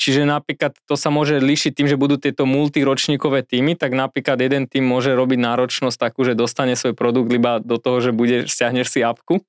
Čiže 0.01 0.25
napríklad 0.25 0.73
to 0.89 0.97
sa 0.97 1.13
môže 1.13 1.37
líšiť 1.37 1.77
tým, 1.77 1.87
že 1.93 2.01
budú 2.01 2.17
tieto 2.17 2.49
multiročníkové 2.49 3.45
týmy, 3.45 3.77
tak 3.77 3.93
napríklad 3.93 4.41
jeden 4.41 4.65
tým 4.65 4.89
môže 4.89 5.13
robiť 5.13 5.37
náročnosť 5.37 5.97
takú, 6.01 6.25
že 6.25 6.33
dostane 6.33 6.73
svoj 6.73 6.97
produkt 6.97 7.29
iba 7.29 7.61
do 7.61 7.77
toho, 7.77 8.01
že 8.01 8.17
bude, 8.17 8.49
stiahneš 8.49 8.89
si 8.89 9.05
apku 9.05 9.45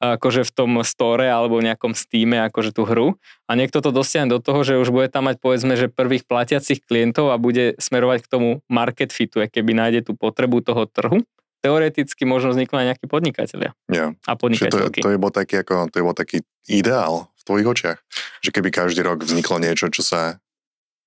akože 0.00 0.48
v 0.48 0.52
tom 0.56 0.72
store 0.80 1.28
alebo 1.28 1.60
nejakom 1.60 1.92
Steam 1.92 2.32
akože 2.32 2.72
tú 2.72 2.88
hru 2.88 3.20
a 3.44 3.52
niekto 3.52 3.84
to 3.84 3.92
dosiahne 3.92 4.32
do 4.32 4.40
toho, 4.40 4.64
že 4.64 4.80
už 4.80 4.88
bude 4.88 5.12
tam 5.12 5.28
mať 5.28 5.36
povedzme, 5.44 5.76
že 5.76 5.92
prvých 5.92 6.24
platiacich 6.24 6.80
klientov 6.88 7.28
a 7.30 7.36
bude 7.36 7.76
smerovať 7.76 8.24
k 8.24 8.30
tomu 8.32 8.48
market 8.66 9.12
fitu, 9.12 9.44
keby 9.44 9.76
nájde 9.76 10.10
tú 10.10 10.12
potrebu 10.16 10.64
toho 10.64 10.88
trhu 10.88 11.20
teoreticky 11.60 12.24
možno 12.24 12.56
vzniknú 12.56 12.80
aj 12.80 12.86
nejakí 12.96 13.04
podnikatelia 13.04 13.76
ja. 13.92 14.16
a 14.24 14.32
podnikateľky. 14.32 15.04
To, 15.04 15.12
to, 15.12 15.12
je 15.12 15.20
bol 15.20 15.28
taký, 15.28 15.60
ako, 15.60 15.92
to 15.92 15.96
je 16.00 16.04
bol 16.08 16.16
taký 16.16 16.40
ideál 16.64 17.28
v 17.36 17.42
tvojich 17.44 17.68
očiach, 17.68 17.98
že 18.40 18.50
keby 18.50 18.72
každý 18.72 19.04
rok 19.04 19.20
vzniklo 19.20 19.60
niečo, 19.60 19.92
čo 19.92 20.00
sa 20.00 20.40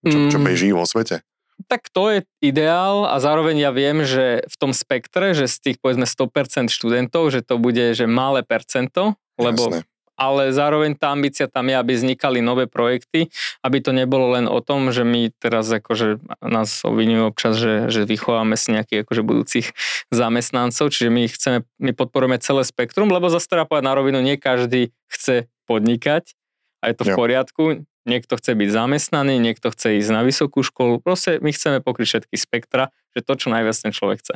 čo, 0.03 0.29
čo 0.29 0.37
mm. 0.39 0.45
beží 0.45 0.69
vo 0.75 0.83
svete. 0.83 1.23
Tak 1.67 1.89
to 1.89 2.09
je 2.09 2.19
ideál 2.43 3.07
a 3.07 3.17
zároveň 3.19 3.55
ja 3.63 3.71
viem, 3.71 4.03
že 4.03 4.43
v 4.45 4.55
tom 4.59 4.71
spektre, 4.71 5.31
že 5.35 5.47
z 5.49 5.57
tých 5.71 5.77
povedzme 5.79 6.07
100% 6.07 6.69
študentov, 6.69 7.31
že 7.31 7.45
to 7.45 7.59
bude 7.59 7.95
že 7.95 8.09
malé 8.09 8.41
percento, 8.43 9.15
lebo 9.39 9.69
Jasne. 9.69 9.79
ale 10.19 10.53
zároveň 10.53 10.97
tá 10.97 11.13
ambícia 11.13 11.47
tam 11.49 11.69
je, 11.69 11.75
aby 11.77 11.93
vznikali 11.95 12.39
nové 12.41 12.65
projekty, 12.69 13.33
aby 13.61 13.77
to 13.81 13.95
nebolo 13.95 14.35
len 14.37 14.45
o 14.45 14.59
tom, 14.61 14.93
že 14.93 15.05
my 15.07 15.31
teraz 15.37 15.69
akože 15.71 16.21
nás 16.43 16.83
obvinujú 16.85 17.33
občas, 17.33 17.57
že, 17.57 17.89
že 17.89 18.05
vychováme 18.05 18.53
si 18.59 18.73
nejakých 18.73 19.07
akože 19.07 19.21
budúcich 19.21 19.67
zamestnancov, 20.09 20.91
čiže 20.93 21.09
my 21.09 21.23
chceme, 21.29 21.59
my 21.79 21.91
podporujeme 21.95 22.37
celé 22.41 22.67
spektrum, 22.67 23.09
lebo 23.09 23.31
zase 23.31 23.49
treba 23.49 23.65
povedať 23.69 23.85
na 23.87 23.97
rovinu, 23.97 24.19
nie 24.21 24.37
každý 24.37 24.93
chce 25.09 25.49
podnikať 25.65 26.35
a 26.83 26.91
je 26.91 26.95
to 26.99 27.03
v 27.07 27.15
poriadku 27.15 27.63
niekto 28.03 28.35
chce 28.39 28.55
byť 28.55 28.69
zamestnaný, 28.69 29.39
niekto 29.39 29.71
chce 29.71 29.99
ísť 29.99 30.11
na 30.11 30.21
vysokú 30.23 30.63
školu. 30.63 30.99
Proste 30.99 31.39
my 31.39 31.51
chceme 31.51 31.79
pokryť 31.79 32.07
všetky 32.07 32.35
spektra, 32.35 32.91
že 33.15 33.23
to, 33.23 33.33
čo 33.35 33.47
najviac 33.51 33.75
ten 33.75 33.91
človek 33.95 34.23
chce. 34.23 34.35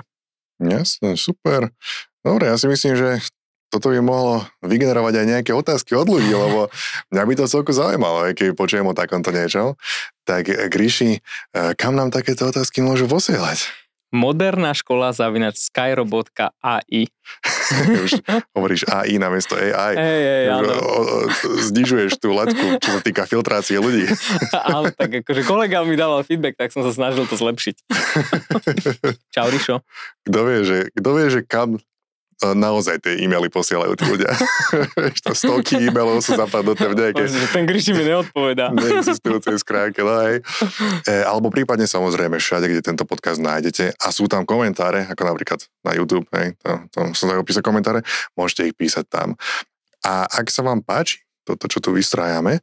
Jasne, 0.58 1.15
super. 1.19 1.69
Dobre, 2.25 2.49
ja 2.49 2.58
si 2.58 2.65
myslím, 2.65 2.97
že 2.97 3.21
toto 3.67 3.91
by 3.91 3.99
mohlo 3.99 4.47
vygenerovať 4.63 5.13
aj 5.19 5.25
nejaké 5.27 5.51
otázky 5.51 5.93
od 5.93 6.08
ľudí, 6.08 6.32
lebo 6.43 6.71
mňa 7.12 7.23
by 7.23 7.34
to 7.36 7.51
celku 7.51 7.71
zaujímalo, 7.75 8.32
keď 8.32 8.56
počujem 8.56 8.88
o 8.88 8.97
takomto 8.97 9.30
niečom. 9.36 9.75
Tak 10.23 10.71
Gríši, 10.71 11.19
eh, 11.19 11.71
kam 11.75 11.95
nám 11.95 12.12
takéto 12.12 12.47
otázky 12.47 12.80
môžu 12.84 13.06
posielať? 13.08 13.87
Moderná 14.12 14.72
škola 14.72 15.12
zavinač 15.12 15.60
skyro.ai. 15.67 17.12
Už 18.08 18.24
hovoríš 18.56 18.88
AI 18.88 19.20
namiesto 19.20 19.60
AI. 19.60 19.93
Hey, 20.00 20.22
hey, 20.24 20.46
áno. 20.48 20.72
Znižuješ 21.43 22.20
tú 22.24 22.32
letku, 22.32 22.80
čo 22.80 22.89
sa 22.96 23.02
týka 23.04 23.28
filtrácie 23.28 23.78
ľudí. 23.78 24.08
áno, 24.72 24.88
tak 24.96 25.24
akože 25.24 25.43
kolega 25.43 25.84
mi 25.84 26.00
dával 26.00 26.24
feedback, 26.24 26.56
tak 26.56 26.72
som 26.72 26.88
sa 26.88 26.96
snažil 26.96 27.28
to 27.28 27.36
zlepšiť. 27.36 27.76
Čau, 29.36 29.48
Rišo. 29.52 29.84
Kto 30.24 30.39
vie, 30.48 30.60
že, 30.63 30.78
kto 30.96 31.10
vie, 31.15 31.28
že 31.28 31.41
kam 31.43 31.80
naozaj 32.41 33.02
tie 33.02 33.17
e-maily 33.26 33.50
posielajú 33.50 33.97
tí 33.97 34.06
ľudia. 34.06 34.30
to 35.26 35.34
stovky 35.34 35.82
e-mailov 35.89 36.21
sú 36.21 36.38
zapadnuté 36.38 36.86
v 36.86 36.93
nejakej... 36.93 37.26
Ten 37.50 37.65
Gríši 37.65 37.97
mi 37.97 38.06
neodpovedá. 38.06 38.69
Neexistujúcej 38.78 39.58
skránke, 39.58 40.06
no 40.06 40.13
hej. 40.21 40.45
E, 41.10 41.13
alebo 41.26 41.50
prípadne 41.50 41.89
samozrejme 41.89 42.38
všade, 42.38 42.69
kde 42.69 42.82
tento 42.86 43.04
podcast 43.10 43.41
nájdete 43.41 43.97
a 43.97 44.08
sú 44.13 44.30
tam 44.30 44.45
komentáre, 44.45 45.10
ako 45.10 45.21
napríklad 45.26 45.60
na 45.82 45.97
YouTube, 45.97 46.30
hej, 46.38 46.54
tam, 46.62 46.86
tam 46.93 47.06
sa 47.17 47.26
dajú 47.34 47.41
písať 47.41 47.63
komentáre, 47.65 48.06
môžete 48.38 48.69
ich 48.69 48.76
písať 48.78 49.10
tam. 49.10 49.34
A 50.06 50.30
ak 50.30 50.54
sa 50.54 50.62
vám 50.62 50.86
páči 50.86 51.26
toto, 51.41 51.65
čo 51.65 51.82
tu 51.82 51.89
vystrájame, 51.95 52.62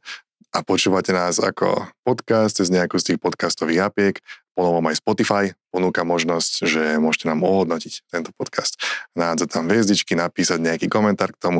a 0.55 0.63
počúvate 0.63 1.11
nás 1.11 1.35
ako 1.35 1.83
podcast 2.07 2.63
cez 2.63 2.71
nejakú 2.71 2.95
z 2.95 3.11
tých 3.11 3.19
podcastových 3.19 3.91
apiek, 3.91 4.15
ponovom 4.55 4.87
aj 4.87 5.03
Spotify 5.03 5.51
ponúka 5.67 6.07
možnosť, 6.07 6.63
že 6.63 6.83
môžete 6.95 7.27
nám 7.27 7.43
ohodnotiť 7.43 8.07
tento 8.07 8.31
podcast. 8.31 8.79
Nádzať 9.19 9.51
tam 9.51 9.67
hviezdičky, 9.67 10.15
napísať 10.15 10.63
nejaký 10.63 10.87
komentár 10.87 11.35
k 11.35 11.41
tomu 11.43 11.59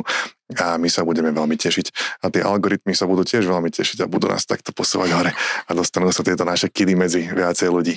a 0.56 0.80
my 0.80 0.88
sa 0.88 1.04
budeme 1.04 1.28
veľmi 1.28 1.60
tešiť. 1.60 2.18
A 2.24 2.32
tie 2.32 2.40
algoritmy 2.40 2.96
sa 2.96 3.04
budú 3.04 3.28
tiež 3.28 3.44
veľmi 3.44 3.68
tešiť 3.68 4.02
a 4.02 4.10
budú 4.10 4.32
nás 4.32 4.48
takto 4.48 4.72
posúvať 4.72 5.10
hore 5.12 5.32
a 5.68 5.70
dostanú 5.76 6.08
sa 6.08 6.24
tieto 6.24 6.48
naše 6.48 6.72
kidy 6.72 6.96
medzi 6.96 7.28
viacej 7.28 7.68
ľudí. 7.68 7.94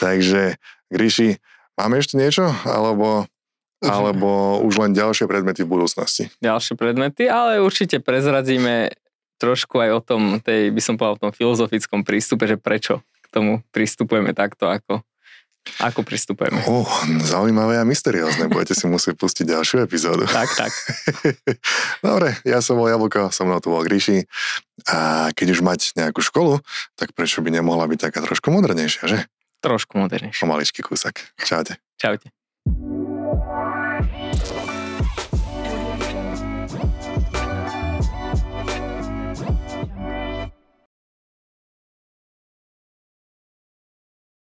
Takže, 0.00 0.56
Gríši, 0.88 1.36
máme 1.76 2.00
ešte 2.00 2.16
niečo? 2.16 2.48
Alebo 2.64 3.28
alebo 3.78 4.58
už 4.66 4.74
len 4.82 4.90
ďalšie 4.90 5.30
predmety 5.30 5.62
v 5.62 5.70
budúcnosti? 5.70 6.34
Ďalšie 6.42 6.74
predmety, 6.74 7.30
ale 7.30 7.62
určite 7.62 8.02
prezradíme 8.02 8.90
trošku 9.38 9.78
aj 9.78 9.90
o 9.94 10.00
tom, 10.02 10.22
tej, 10.42 10.74
by 10.74 10.82
som 10.82 10.98
povedal, 10.98 11.14
o 11.14 11.22
tom 11.30 11.32
filozofickom 11.34 12.02
prístupe, 12.02 12.50
že 12.50 12.58
prečo 12.58 13.06
k 13.28 13.30
tomu 13.30 13.60
pristupujeme 13.70 14.32
takto, 14.32 14.72
ako, 14.72 15.04
ako 15.84 16.00
pristupujeme. 16.00 16.64
Oh, 16.64 16.88
zaujímavé 17.20 17.76
a 17.76 17.84
mysteriózne. 17.84 18.48
Budete 18.48 18.72
si 18.72 18.88
musieť 18.88 19.20
pustiť 19.20 19.44
ďalšiu 19.52 19.84
epizódu. 19.84 20.24
Tak, 20.38 20.48
tak. 20.56 20.72
Dobre, 22.08 22.40
ja 22.48 22.64
som 22.64 22.80
bol 22.80 22.88
Jablko, 22.88 23.28
som 23.28 23.50
mnou 23.50 23.60
tu 23.60 23.68
bol 23.68 23.84
Gríši. 23.84 24.24
A 24.88 25.28
keď 25.36 25.58
už 25.58 25.60
mať 25.60 25.80
nejakú 25.98 26.24
školu, 26.24 26.64
tak 26.96 27.12
prečo 27.12 27.44
by 27.44 27.52
nemohla 27.52 27.84
byť 27.84 28.08
taká 28.08 28.24
trošku 28.24 28.48
modernejšia, 28.48 29.04
že? 29.04 29.18
Trošku 29.60 29.98
modernejšia. 29.98 30.40
Pomaličký 30.40 30.80
kúsak. 30.86 31.34
Čaute. 31.42 31.76
Čaute. 31.98 32.30